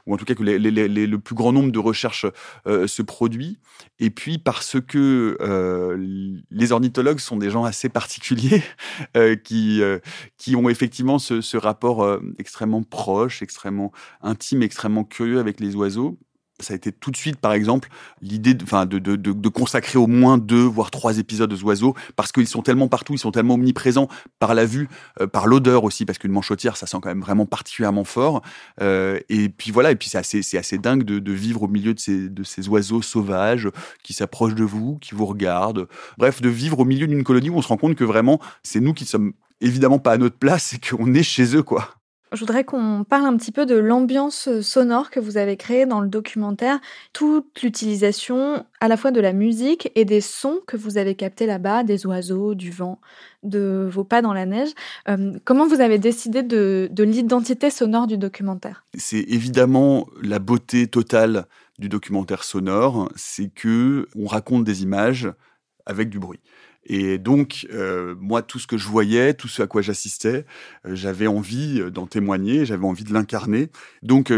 ou 0.07 0.15
en 0.15 0.17
tout 0.17 0.25
cas 0.25 0.35
que 0.35 0.43
le 0.43 1.17
plus 1.17 1.35
grand 1.35 1.53
nombre 1.53 1.73
de 1.73 1.79
recherches 1.79 2.27
se 2.67 3.03
produit. 3.03 3.59
Et 3.99 4.11
puis 4.11 4.39
parce 4.39 4.77
que 4.81 5.37
les 6.51 6.73
ornithologues 6.73 7.19
sont 7.19 7.37
des 7.37 7.51
gens 7.51 7.65
assez 7.65 7.89
particuliers 7.89 8.63
qui, 9.45 9.83
qui 10.37 10.57
ont 10.57 10.69
effectivement 10.69 11.19
ce, 11.19 11.41
ce 11.41 11.57
rapport 11.57 12.21
extrêmement 12.39 12.83
proche, 12.83 13.43
extrêmement 13.43 13.93
intime, 14.23 14.63
extrêmement 14.63 15.05
curieux 15.05 15.39
avec 15.39 15.61
les 15.61 15.75
oiseaux 15.75 16.19
ça 16.61 16.73
a 16.73 16.77
été 16.77 16.91
tout 16.93 17.11
de 17.11 17.17
suite, 17.17 17.37
par 17.37 17.53
exemple, 17.53 17.89
l'idée 18.23 18.55
de, 18.55 18.65
de, 18.85 18.99
de, 18.99 19.17
de, 19.17 19.49
consacrer 19.49 19.99
au 19.99 20.07
moins 20.07 20.39
deux, 20.39 20.63
voire 20.63 20.91
trois 20.91 21.19
épisodes 21.19 21.53
aux 21.53 21.63
oiseaux, 21.65 21.95
parce 22.17 22.33
qu'ils 22.33 22.47
sont 22.47 22.63
tellement 22.63 22.89
partout, 22.89 23.15
ils 23.15 23.19
sont 23.19 23.31
tellement 23.31 23.55
omniprésents 23.55 24.09
par 24.39 24.55
la 24.55 24.65
vue, 24.65 24.89
euh, 25.21 25.27
par 25.27 25.47
l'odeur 25.47 25.85
aussi, 25.85 26.07
parce 26.07 26.19
qu'une 26.19 26.33
manchotière, 26.33 26.77
ça 26.77 26.87
sent 26.87 26.99
quand 27.03 27.09
même 27.09 27.21
vraiment 27.21 27.47
particulièrement 27.47 28.05
fort. 28.05 28.43
Euh, 28.81 29.21
et 29.29 29.49
puis 29.49 29.71
voilà, 29.71 29.91
et 29.91 29.97
puis 29.97 30.09
c'est 30.09 30.19
assez, 30.19 30.43
c'est 30.43 30.59
assez 30.59 30.79
dingue 30.79 31.03
de, 31.03 31.19
de, 31.19 31.33
vivre 31.33 31.63
au 31.63 31.69
milieu 31.69 31.93
de 31.93 32.01
ces, 32.01 32.29
de 32.29 32.43
ces 32.43 32.69
oiseaux 32.69 33.03
sauvages 33.03 33.69
qui 34.03 34.15
s'approchent 34.15 34.55
de 34.55 34.65
vous, 34.65 34.99
qui 34.99 35.15
vous 35.15 35.27
regardent. 35.27 35.89
Bref, 36.17 36.41
de 36.41 36.49
vivre 36.49 36.81
au 36.81 36.85
milieu 36.85 37.07
d'une 37.07 37.25
colonie 37.25 37.51
où 37.51 37.57
on 37.57 37.63
se 37.63 37.69
rend 37.69 37.77
compte 37.77 37.97
que 37.97 38.05
vraiment, 38.05 38.41
c'est 38.63 38.81
nous 38.81 38.95
qui 38.95 39.05
sommes 39.05 39.33
évidemment 39.61 39.99
pas 39.99 40.13
à 40.13 40.19
notre 40.19 40.37
place 40.37 40.75
et 40.75 40.79
qu'on 40.79 41.13
est 41.15 41.23
chez 41.23 41.57
eux, 41.57 41.63
quoi. 41.63 41.97
Je 42.37 42.41
voudrais 42.41 42.65
qu'on 42.65 43.03
parle 43.03 43.25
un 43.25 43.35
petit 43.39 43.51
peu 43.51 43.65
de 43.65 43.77
l'ambiance 43.77 44.61
sonore 44.61 45.09
que 45.09 45.19
vous 45.19 45.39
avez 45.39 45.57
créée 45.57 45.87
dans 45.87 46.03
le 46.03 46.09
documentaire, 46.09 46.81
toute 47.15 47.63
l'utilisation 47.63 48.67
à 48.79 48.89
la 48.89 48.99
fois 48.99 49.11
de 49.11 49.23
la 49.23 49.33
musique 49.33 49.91
et 49.95 50.05
des 50.05 50.21
sons 50.21 50.61
que 50.67 50.77
vous 50.77 50.99
avez 50.99 51.15
captés 51.15 51.47
là-bas, 51.47 51.83
des 51.83 52.05
oiseaux, 52.05 52.55
du 52.55 52.71
vent, 52.71 53.01
de 53.43 53.89
vos 53.91 54.05
pas 54.05 54.21
dans 54.21 54.35
la 54.35 54.45
neige. 54.45 54.69
Euh, 55.09 55.39
comment 55.47 55.67
vous 55.67 55.81
avez 55.81 55.99
décidé 55.99 56.43
de, 56.43 56.91
de 56.93 57.05
l'identité 57.05 57.71
sonore 57.71 58.07
du 58.07 58.19
documentaire? 58.19 58.85
C'est 58.99 59.25
évidemment 59.29 60.07
la 60.23 60.39
beauté 60.39 60.89
totale 60.89 61.47
du 61.79 61.89
documentaire 61.89 62.45
sonore, 62.45 63.09
c'est 63.17 63.49
que 63.49 64.09
on 64.15 64.27
raconte 64.27 64.65
des 64.65 64.83
images 64.83 65.33
avec 65.87 66.11
du 66.11 66.19
bruit. 66.19 66.41
Et 66.89 67.19
donc, 67.19 67.67
euh, 67.73 68.15
moi, 68.21 68.43
tout 68.43 68.59
ce 68.59 68.67
que 68.67 68.79
je 68.79 68.89
voyais, 68.89 69.35
tout 69.35 69.49
ce 69.49 69.63
à 69.63 69.67
quoi 69.67 69.83
j'assistais, 69.83 70.47
euh, 70.87 70.95
j'avais 70.95 71.27
envie 71.27 71.81
euh, 71.81 71.91
d'en 71.91 72.07
témoigner, 72.07 72.65
j'avais 72.65 72.87
envie 72.87 73.03
de 73.03 73.13
l'incarner. 73.13 73.71
Donc, 74.03 74.33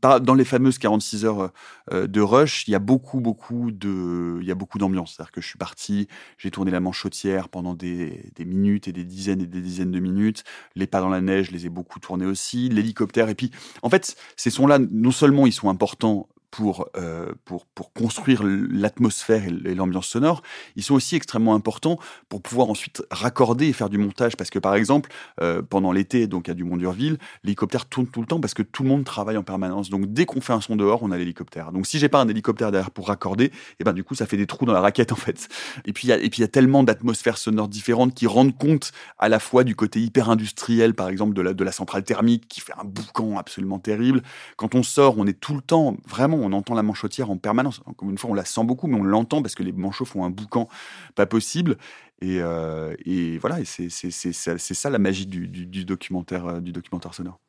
dans 0.00 0.34
les 0.34 0.44
fameuses 0.44 0.78
46 0.78 1.24
heures 1.24 1.52
de 1.90 2.20
rush, 2.20 2.68
il 2.68 2.72
y 2.72 2.74
a 2.74 2.78
beaucoup, 2.78 3.20
beaucoup 3.20 3.70
de, 3.70 4.38
il 4.40 4.46
y 4.46 4.50
a 4.50 4.54
beaucoup 4.54 4.78
d'ambiance. 4.78 5.14
C'est-à-dire 5.14 5.32
que 5.32 5.40
je 5.40 5.46
suis 5.46 5.58
parti, 5.58 6.08
j'ai 6.36 6.50
tourné 6.50 6.70
la 6.70 6.80
manchotière 6.80 7.48
pendant 7.48 7.74
des, 7.74 8.30
des, 8.34 8.44
minutes 8.44 8.86
et 8.88 8.92
des 8.92 9.04
dizaines 9.04 9.40
et 9.40 9.46
des 9.46 9.60
dizaines 9.60 9.90
de 9.90 10.00
minutes. 10.00 10.44
Les 10.76 10.86
pas 10.86 11.00
dans 11.00 11.08
la 11.08 11.20
neige, 11.20 11.46
je 11.46 11.52
les 11.52 11.66
ai 11.66 11.70
beaucoup 11.70 12.00
tournés 12.00 12.26
aussi. 12.26 12.68
L'hélicoptère. 12.68 13.28
Et 13.28 13.34
puis, 13.34 13.50
en 13.82 13.88
fait, 13.88 14.16
ces 14.36 14.50
sons-là, 14.50 14.78
non 14.78 15.10
seulement 15.10 15.46
ils 15.46 15.52
sont 15.52 15.70
importants 15.70 16.28
pour, 16.54 16.88
euh, 16.96 17.32
pour, 17.44 17.66
pour 17.66 17.92
construire 17.92 18.44
l'atmosphère 18.44 19.42
et 19.44 19.74
l'ambiance 19.74 20.06
sonore, 20.06 20.40
ils 20.76 20.84
sont 20.84 20.94
aussi 20.94 21.16
extrêmement 21.16 21.56
importants 21.56 21.98
pour 22.28 22.42
pouvoir 22.42 22.70
ensuite 22.70 23.02
raccorder 23.10 23.66
et 23.66 23.72
faire 23.72 23.90
du 23.90 23.98
montage. 23.98 24.36
Parce 24.36 24.50
que 24.50 24.60
par 24.60 24.76
exemple, 24.76 25.10
euh, 25.40 25.62
pendant 25.62 25.90
l'été, 25.90 26.28
donc 26.28 26.48
à 26.48 26.54
Dumont 26.54 26.76
d'Urville, 26.76 27.18
l'hélicoptère 27.42 27.86
tourne 27.86 28.06
tout 28.06 28.20
le 28.20 28.28
temps 28.28 28.38
parce 28.38 28.54
que 28.54 28.62
tout 28.62 28.84
le 28.84 28.88
monde 28.88 29.02
travaille 29.02 29.36
en 29.36 29.42
permanence. 29.42 29.90
Donc 29.90 30.12
dès 30.12 30.26
qu'on 30.26 30.40
fait 30.40 30.52
un 30.52 30.60
son 30.60 30.76
dehors, 30.76 31.02
on 31.02 31.10
a 31.10 31.18
l'hélicoptère. 31.18 31.72
Donc 31.72 31.88
si 31.88 31.98
j'ai 31.98 32.08
pas 32.08 32.20
un 32.20 32.28
hélicoptère 32.28 32.70
derrière 32.70 32.92
pour 32.92 33.08
raccorder, 33.08 33.46
et 33.46 33.52
eh 33.80 33.84
ben 33.84 33.92
du 33.92 34.04
coup 34.04 34.14
ça 34.14 34.26
fait 34.26 34.36
des 34.36 34.46
trous 34.46 34.64
dans 34.64 34.72
la 34.72 34.80
raquette 34.80 35.10
en 35.10 35.16
fait. 35.16 35.48
Et 35.86 35.92
puis 35.92 36.12
et 36.12 36.30
puis 36.30 36.38
il 36.38 36.42
y 36.42 36.44
a 36.44 36.48
tellement 36.48 36.84
d'atmosphères 36.84 37.36
sonores 37.36 37.66
différentes 37.66 38.14
qui 38.14 38.28
rendent 38.28 38.56
compte 38.56 38.92
à 39.18 39.28
la 39.28 39.40
fois 39.40 39.64
du 39.64 39.74
côté 39.74 40.00
hyper 40.00 40.30
industriel, 40.30 40.94
par 40.94 41.08
exemple 41.08 41.34
de 41.34 41.42
la 41.42 41.52
de 41.52 41.64
la 41.64 41.72
centrale 41.72 42.04
thermique 42.04 42.46
qui 42.46 42.60
fait 42.60 42.74
un 42.78 42.84
boucan 42.84 43.38
absolument 43.38 43.80
terrible. 43.80 44.22
Quand 44.56 44.76
on 44.76 44.84
sort, 44.84 45.16
on 45.18 45.26
est 45.26 45.40
tout 45.40 45.56
le 45.56 45.62
temps 45.62 45.96
vraiment 46.06 46.43
on 46.44 46.52
entend 46.52 46.74
la 46.74 46.82
manchotière 46.82 47.30
en 47.30 47.36
permanence. 47.36 47.80
Encore 47.86 48.10
une 48.10 48.18
fois, 48.18 48.30
on 48.30 48.34
la 48.34 48.44
sent 48.44 48.64
beaucoup, 48.64 48.86
mais 48.86 48.98
on 48.98 49.02
l'entend 49.02 49.42
parce 49.42 49.54
que 49.54 49.62
les 49.62 49.72
manchots 49.72 50.04
font 50.04 50.24
un 50.24 50.30
boucan 50.30 50.68
pas 51.14 51.26
possible. 51.26 51.76
Et, 52.20 52.38
euh, 52.40 52.94
voilà, 53.40 53.60
et 53.60 53.64
c'est 53.64 54.10
ça 54.10 54.90
la 54.90 54.98
magie 54.98 55.26
du, 55.26 55.84
documentaire, 55.84 56.46
euh, 56.46 56.60
du 56.60 56.72
documentaire 56.72 57.14
sonore. 57.14 57.40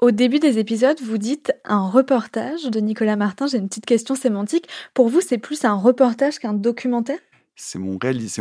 Au 0.00 0.10
début 0.10 0.40
des 0.40 0.58
épisodes, 0.58 1.00
vous 1.00 1.18
dites 1.18 1.52
un 1.64 1.88
reportage 1.88 2.64
de 2.64 2.80
Nicolas 2.80 3.16
Martin. 3.16 3.46
J'ai 3.46 3.58
une 3.58 3.68
petite 3.68 3.86
question 3.86 4.14
sémantique. 4.14 4.68
Pour 4.94 5.08
vous, 5.08 5.20
c'est 5.20 5.38
plus 5.38 5.64
un 5.64 5.74
reportage 5.74 6.38
qu'un 6.40 6.54
documentaire? 6.54 7.20
C'est 7.54 7.78
mon, 7.78 7.98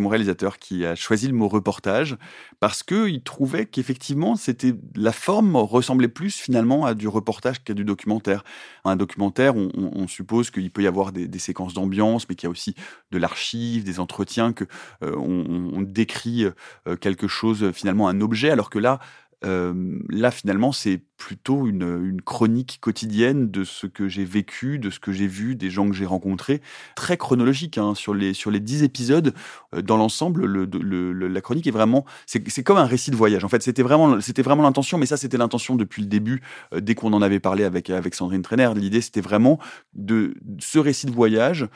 réalisateur 0.09 0.57
qui 0.57 0.85
a 0.85 0.95
choisi 0.95 1.27
le 1.27 1.33
mot 1.33 1.47
reportage 1.47 2.17
parce 2.59 2.81
qu'il 2.81 3.21
trouvait 3.23 3.65
qu'effectivement, 3.65 4.35
c'était 4.35 4.73
la 4.95 5.11
forme 5.11 5.55
ressemblait 5.55 6.07
plus 6.07 6.35
finalement 6.35 6.85
à 6.85 6.93
du 6.93 7.07
reportage 7.07 7.63
qu'à 7.63 7.73
du 7.73 7.83
documentaire. 7.83 8.43
Un 8.85 8.95
documentaire, 8.95 9.55
on, 9.55 10.07
suppose 10.07 10.49
qu'il 10.49 10.71
peut 10.71 10.83
y 10.83 10.87
avoir 10.87 11.11
des, 11.11 11.39
séquences 11.39 11.73
d'ambiance, 11.73 12.27
mais 12.29 12.35
qu'il 12.35 12.47
y 12.47 12.49
a 12.49 12.51
aussi 12.51 12.75
de 13.11 13.17
l'archive, 13.17 13.83
des 13.83 13.99
entretiens, 13.99 14.53
que 14.53 14.65
euh, 15.03 15.15
on, 15.15 15.81
décrit 15.81 16.45
euh, 16.45 16.95
quelque 16.95 17.27
chose 17.27 17.71
finalement 17.71 18.07
un 18.07 18.21
objet, 18.21 18.49
alors 18.49 18.69
que 18.69 18.79
là, 18.79 18.99
euh, 19.43 19.99
là, 20.09 20.29
finalement, 20.31 20.71
c'est 20.71 21.01
plutôt 21.17 21.67
une, 21.67 22.21
chronique 22.21 22.79
quotidienne 22.81 23.49
de 23.49 23.63
ce 23.63 23.87
que 23.87 24.07
j'ai 24.07 24.25
vécu, 24.25 24.79
de 24.79 24.89
ce 24.89 24.99
que 24.99 25.11
j'ai 25.11 25.27
vu, 25.27 25.55
des 25.55 25.69
gens 25.69 25.87
que 25.87 25.95
j'ai 25.95 26.05
rencontrés. 26.05 26.61
Très 26.95 27.17
chronologique 27.17 27.77
hein, 27.77 27.95
sur 27.95 28.13
les 28.13 28.33
sur 28.33 28.51
les 28.51 28.59
dix 28.59 28.83
épisodes. 28.83 29.33
Euh, 29.75 29.81
dans 29.81 29.97
l'ensemble, 29.97 30.45
le, 30.45 31.27
la 31.27 31.41
chronique 31.41 31.67
est 31.67 31.71
vraiment 31.71 32.05
c'est 32.25 32.63
comme 32.63 32.77
un 32.77 32.85
récit 32.85 33.11
de 33.11 33.15
voyage. 33.15 33.43
En 33.43 33.49
fait, 33.49 33.61
c'était 33.63 33.83
vraiment 33.83 34.19
c'était 34.21 34.41
vraiment 34.41 34.63
l'intention, 34.63 34.97
mais 34.97 35.05
ça 35.05 35.17
c'était 35.17 35.37
l'intention 35.37 35.75
depuis 35.75 36.01
le 36.01 36.07
début. 36.07 36.41
Euh, 36.73 36.79
dès 36.79 36.95
qu'on 36.95 37.13
en 37.13 37.21
avait 37.21 37.39
parlé 37.39 37.63
avec 37.63 37.89
avec 37.89 38.13
Sandrine 38.15 38.41
Trainer, 38.41 38.71
l'idée 38.75 39.01
c'était 39.01 39.21
vraiment 39.21 39.59
de 39.93 40.35
ce 40.59 40.79
récit 40.79 41.07
de 41.07 41.11
voyage 41.11 41.67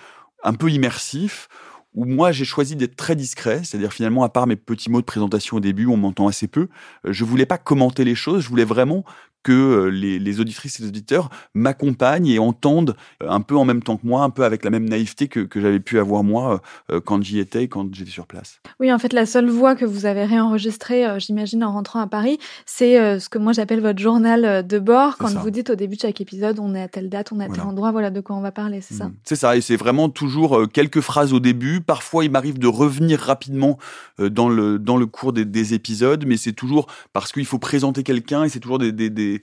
un 0.44 0.54
peu 0.54 0.70
immersif 0.70 1.50
où 1.96 2.06
moi 2.06 2.32
j'ai 2.32 2.46
choisi 2.46 2.76
d'être 2.76 2.96
très 2.96 3.16
discret, 3.16 3.62
c'est-à-dire 3.64 3.94
finalement 3.94 4.24
à 4.24 4.30
part 4.30 4.48
mes 4.48 4.56
petits 4.56 4.92
mots 4.92 5.02
de 5.02 5.06
présentation 5.06 5.58
au 5.58 5.60
début, 5.60 5.88
on 5.88 5.98
m'entend 5.98 6.28
assez 6.28 6.48
peu. 6.48 6.68
Euh, 7.06 7.14
je 7.14 7.24
voulais 7.24 7.46
pas 7.46 7.58
commenter 7.58 8.04
les 8.04 8.16
choses, 8.16 8.44
je 8.44 8.50
voulais 8.50 8.66
vraiment 8.66 9.04
que 9.46 9.52
euh, 9.52 9.90
les, 9.90 10.40
auditrices 10.40 10.80
et 10.80 10.84
les 10.84 10.90
auditeurs 10.90 11.30
m'accompagnent 11.54 12.28
et 12.28 12.40
entendent 12.40 12.96
euh, 13.22 13.30
un 13.30 13.42
peu 13.42 13.56
en 13.56 13.64
même 13.64 13.84
temps 13.84 13.96
que 13.96 14.06
moi, 14.06 14.24
un 14.24 14.32
peu 14.32 14.44
avec 14.44 14.66
la 14.66 14.72
même 14.72 14.90
naïveté 14.90 15.28
que, 15.28 15.48
j'avais 15.56 15.80
pu 15.80 16.00
avoir 16.00 16.24
moi 16.24 16.62
euh, 16.92 17.00
quand 17.00 17.24
j'y 17.24 17.38
étais 17.38 17.64
et 17.64 17.68
quand 17.68 17.94
j'étais 17.94 18.10
sur 18.10 18.26
place. 18.26 18.60
Oui, 18.80 18.92
en 18.92 18.98
fait, 18.98 19.14
la 19.14 19.28
seule 19.28 19.48
voix 19.48 19.76
que 19.76 19.86
vous 19.86 20.08
avez 20.08 20.26
réenregistrée, 20.26 21.06
j'imagine, 21.20 21.64
en 21.64 21.72
rentrant 21.74 22.00
à 22.00 22.08
Paris, 22.08 22.40
c'est 22.66 23.20
ce 23.20 23.30
que 23.30 23.38
moi 23.38 23.54
j'appelle 23.54 23.82
votre 23.82 24.00
journal 24.00 24.66
de 24.66 24.80
bord. 24.80 25.18
Quand 25.18 25.30
vous 25.30 25.52
dites 25.52 25.70
au 25.70 25.76
début 25.76 25.96
de 25.96 26.02
chaque 26.02 26.20
épisode, 26.20 26.60
on 26.60 26.74
est 26.74 26.82
à 26.82 26.88
telle 26.88 27.10
date, 27.10 27.32
on 27.32 27.40
est 27.40 27.46
à 27.46 27.50
tel 27.50 27.62
endroit, 27.62 27.92
voilà 27.92 28.10
de 28.10 28.22
quoi 28.22 28.36
on 28.36 28.42
va 28.42 28.52
parler, 28.52 28.82
c'est 28.82 28.96
ça? 28.96 29.06
Mmh. 29.06 29.14
C'est 29.24 29.36
ça, 29.36 29.56
et 29.56 29.62
c'est 29.62 29.76
vraiment 29.76 30.10
toujours 30.10 30.68
quelques 30.74 31.02
phrases 31.02 31.34
au 31.34 31.40
début. 31.40 31.82
Parfois, 31.82 32.26
il 32.26 32.32
m'arrive 32.32 32.58
de 32.58 32.68
revenir 32.68 33.20
rapidement 33.20 33.78
dans 34.18 34.50
le, 34.50 34.80
dans 34.80 34.98
le 34.98 35.06
cours 35.06 35.34
des, 35.34 35.74
épisodes, 35.74 36.26
mais 36.26 36.38
c'est 36.38 36.54
toujours 36.54 36.88
parce 37.14 37.32
qu'il 37.32 37.46
faut 37.46 37.60
présenter 37.60 38.04
quelqu'un 38.04 38.44
et 38.44 38.50
c'est 38.50 38.60
toujours 38.60 38.80
des 38.80 38.92
des, 38.92 39.35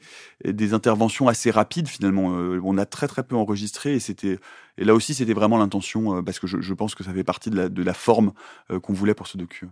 interventions 0.72 1.28
assez 1.28 1.50
rapides 1.50 1.88
finalement. 1.88 2.36
Euh, 2.36 2.60
on 2.64 2.78
a 2.78 2.86
très 2.86 3.08
très 3.08 3.22
peu 3.22 3.36
enregistré 3.36 3.94
et 3.94 4.00
c'était 4.00 4.38
et 4.78 4.84
là 4.84 4.94
aussi 4.94 5.14
c'était 5.14 5.34
vraiment 5.34 5.58
l'intention 5.58 6.18
euh, 6.18 6.22
parce 6.22 6.38
que 6.38 6.46
je, 6.46 6.74
pense 6.74 6.94
que 6.94 7.04
ça 7.04 7.12
fait 7.12 7.24
partie 7.24 7.50
de 7.50 7.56
la, 7.56 7.68
de 7.68 7.82
la 7.82 7.94
forme 7.94 8.32
euh, 8.70 8.80
qu'on 8.80 8.92
voulait 8.92 9.14
pour 9.14 9.26
ce 9.26 9.36
docu. 9.36 9.68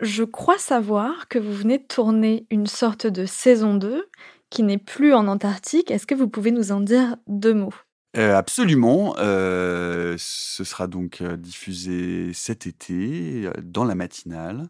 Je 0.00 0.24
crois 0.24 0.58
savoir 0.58 1.28
que 1.28 1.38
vous 1.38 1.52
venez 1.52 1.78
de 1.78 1.84
tourner 1.84 2.46
une 2.50 2.66
sorte 2.66 3.06
de 3.06 3.24
saison 3.24 3.74
2 3.74 4.04
qui 4.50 4.62
n'est 4.62 4.78
plus 4.78 5.14
en 5.14 5.26
Antarctique. 5.26 5.90
Est-ce 5.90 6.06
que 6.06 6.14
vous 6.14 6.28
pouvez 6.28 6.50
nous 6.50 6.70
en 6.70 6.80
dire 6.80 7.16
deux 7.26 7.54
mots? 7.54 7.74
Absolument. 8.14 9.14
ce 9.16 10.16
sera 10.64 10.86
donc 10.86 11.22
diffusé 11.22 12.32
cet 12.32 12.66
été 12.66 13.50
dans 13.62 13.84
la 13.84 13.94
matinale. 13.94 14.68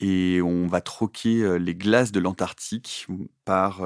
Et 0.00 0.40
on 0.42 0.66
va 0.66 0.80
troquer 0.80 1.58
les 1.58 1.74
glaces 1.74 2.12
de 2.12 2.20
l'Antarctique 2.20 3.06
par 3.44 3.82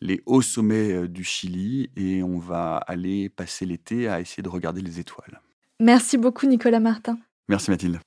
les 0.00 0.22
hauts 0.26 0.42
sommets 0.42 1.08
du 1.08 1.24
Chili 1.24 1.90
et 1.96 2.22
on 2.22 2.38
va 2.38 2.76
aller 2.76 3.28
passer 3.28 3.66
l'été 3.66 4.08
à 4.08 4.20
essayer 4.20 4.42
de 4.42 4.48
regarder 4.48 4.80
les 4.80 5.00
étoiles. 5.00 5.40
Merci 5.80 6.16
beaucoup 6.16 6.46
Nicolas 6.46 6.80
Martin. 6.80 7.18
Merci 7.48 7.70
Mathilde. 7.70 7.98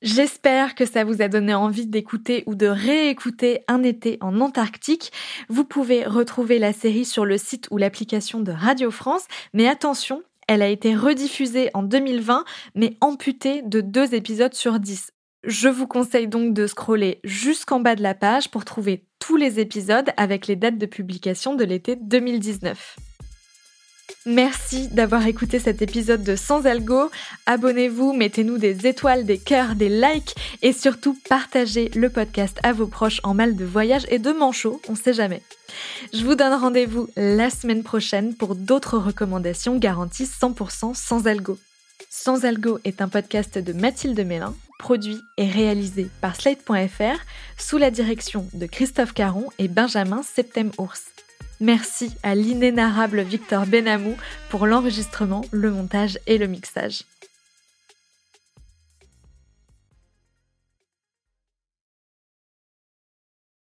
J'espère 0.00 0.76
que 0.76 0.86
ça 0.86 1.02
vous 1.02 1.22
a 1.22 1.28
donné 1.28 1.54
envie 1.54 1.86
d'écouter 1.86 2.44
ou 2.46 2.54
de 2.54 2.66
réécouter 2.66 3.64
Un 3.66 3.82
été 3.82 4.16
en 4.20 4.40
Antarctique. 4.40 5.12
Vous 5.48 5.64
pouvez 5.64 6.04
retrouver 6.04 6.60
la 6.60 6.72
série 6.72 7.04
sur 7.04 7.24
le 7.24 7.36
site 7.36 7.66
ou 7.72 7.78
l'application 7.78 8.40
de 8.40 8.52
Radio 8.52 8.92
France, 8.92 9.26
mais 9.52 9.66
attention, 9.66 10.22
elle 10.46 10.62
a 10.62 10.68
été 10.68 10.94
rediffusée 10.94 11.70
en 11.74 11.82
2020, 11.82 12.44
mais 12.76 12.96
amputée 13.00 13.62
de 13.62 13.80
deux 13.80 14.14
épisodes 14.14 14.54
sur 14.54 14.78
dix. 14.78 15.10
Je 15.48 15.70
vous 15.70 15.86
conseille 15.86 16.28
donc 16.28 16.52
de 16.52 16.66
scroller 16.66 17.20
jusqu'en 17.24 17.80
bas 17.80 17.96
de 17.96 18.02
la 18.02 18.12
page 18.12 18.50
pour 18.50 18.66
trouver 18.66 19.06
tous 19.18 19.36
les 19.36 19.60
épisodes 19.60 20.10
avec 20.18 20.46
les 20.46 20.56
dates 20.56 20.76
de 20.76 20.84
publication 20.84 21.54
de 21.54 21.64
l'été 21.64 21.96
2019. 21.96 22.96
Merci 24.26 24.88
d'avoir 24.88 25.26
écouté 25.26 25.58
cet 25.58 25.80
épisode 25.80 26.22
de 26.22 26.36
Sans 26.36 26.66
Algo. 26.66 27.10
Abonnez-vous, 27.46 28.12
mettez-nous 28.12 28.58
des 28.58 28.86
étoiles, 28.86 29.24
des 29.24 29.38
cœurs, 29.38 29.74
des 29.74 29.88
likes 29.88 30.34
et 30.60 30.74
surtout 30.74 31.18
partagez 31.30 31.88
le 31.94 32.10
podcast 32.10 32.58
à 32.62 32.74
vos 32.74 32.86
proches 32.86 33.22
en 33.22 33.32
mal 33.32 33.56
de 33.56 33.64
voyage 33.64 34.04
et 34.10 34.18
de 34.18 34.32
manchot, 34.32 34.82
on 34.86 34.96
sait 34.96 35.14
jamais. 35.14 35.40
Je 36.12 36.26
vous 36.26 36.34
donne 36.34 36.52
rendez-vous 36.52 37.08
la 37.16 37.48
semaine 37.48 37.84
prochaine 37.84 38.34
pour 38.34 38.54
d'autres 38.54 38.98
recommandations 38.98 39.78
garanties 39.78 40.28
100% 40.28 40.94
sans 40.94 41.26
algo. 41.26 41.58
Sans 42.10 42.44
Algo 42.44 42.80
est 42.84 43.00
un 43.00 43.08
podcast 43.08 43.58
de 43.58 43.72
Mathilde 43.72 44.20
Mélin, 44.20 44.54
produit 44.78 45.20
et 45.36 45.48
réalisé 45.48 46.08
par 46.20 46.36
Slate.fr 46.36 47.20
sous 47.58 47.78
la 47.78 47.90
direction 47.90 48.48
de 48.54 48.66
Christophe 48.66 49.12
Caron 49.12 49.48
et 49.58 49.68
Benjamin 49.68 50.22
Septem-Ours. 50.22 51.02
Merci 51.60 52.12
à 52.22 52.34
l'inénarrable 52.34 53.22
Victor 53.22 53.66
Benamou 53.66 54.16
pour 54.48 54.66
l'enregistrement, 54.66 55.44
le 55.50 55.70
montage 55.70 56.18
et 56.26 56.38
le 56.38 56.46
mixage. 56.46 57.02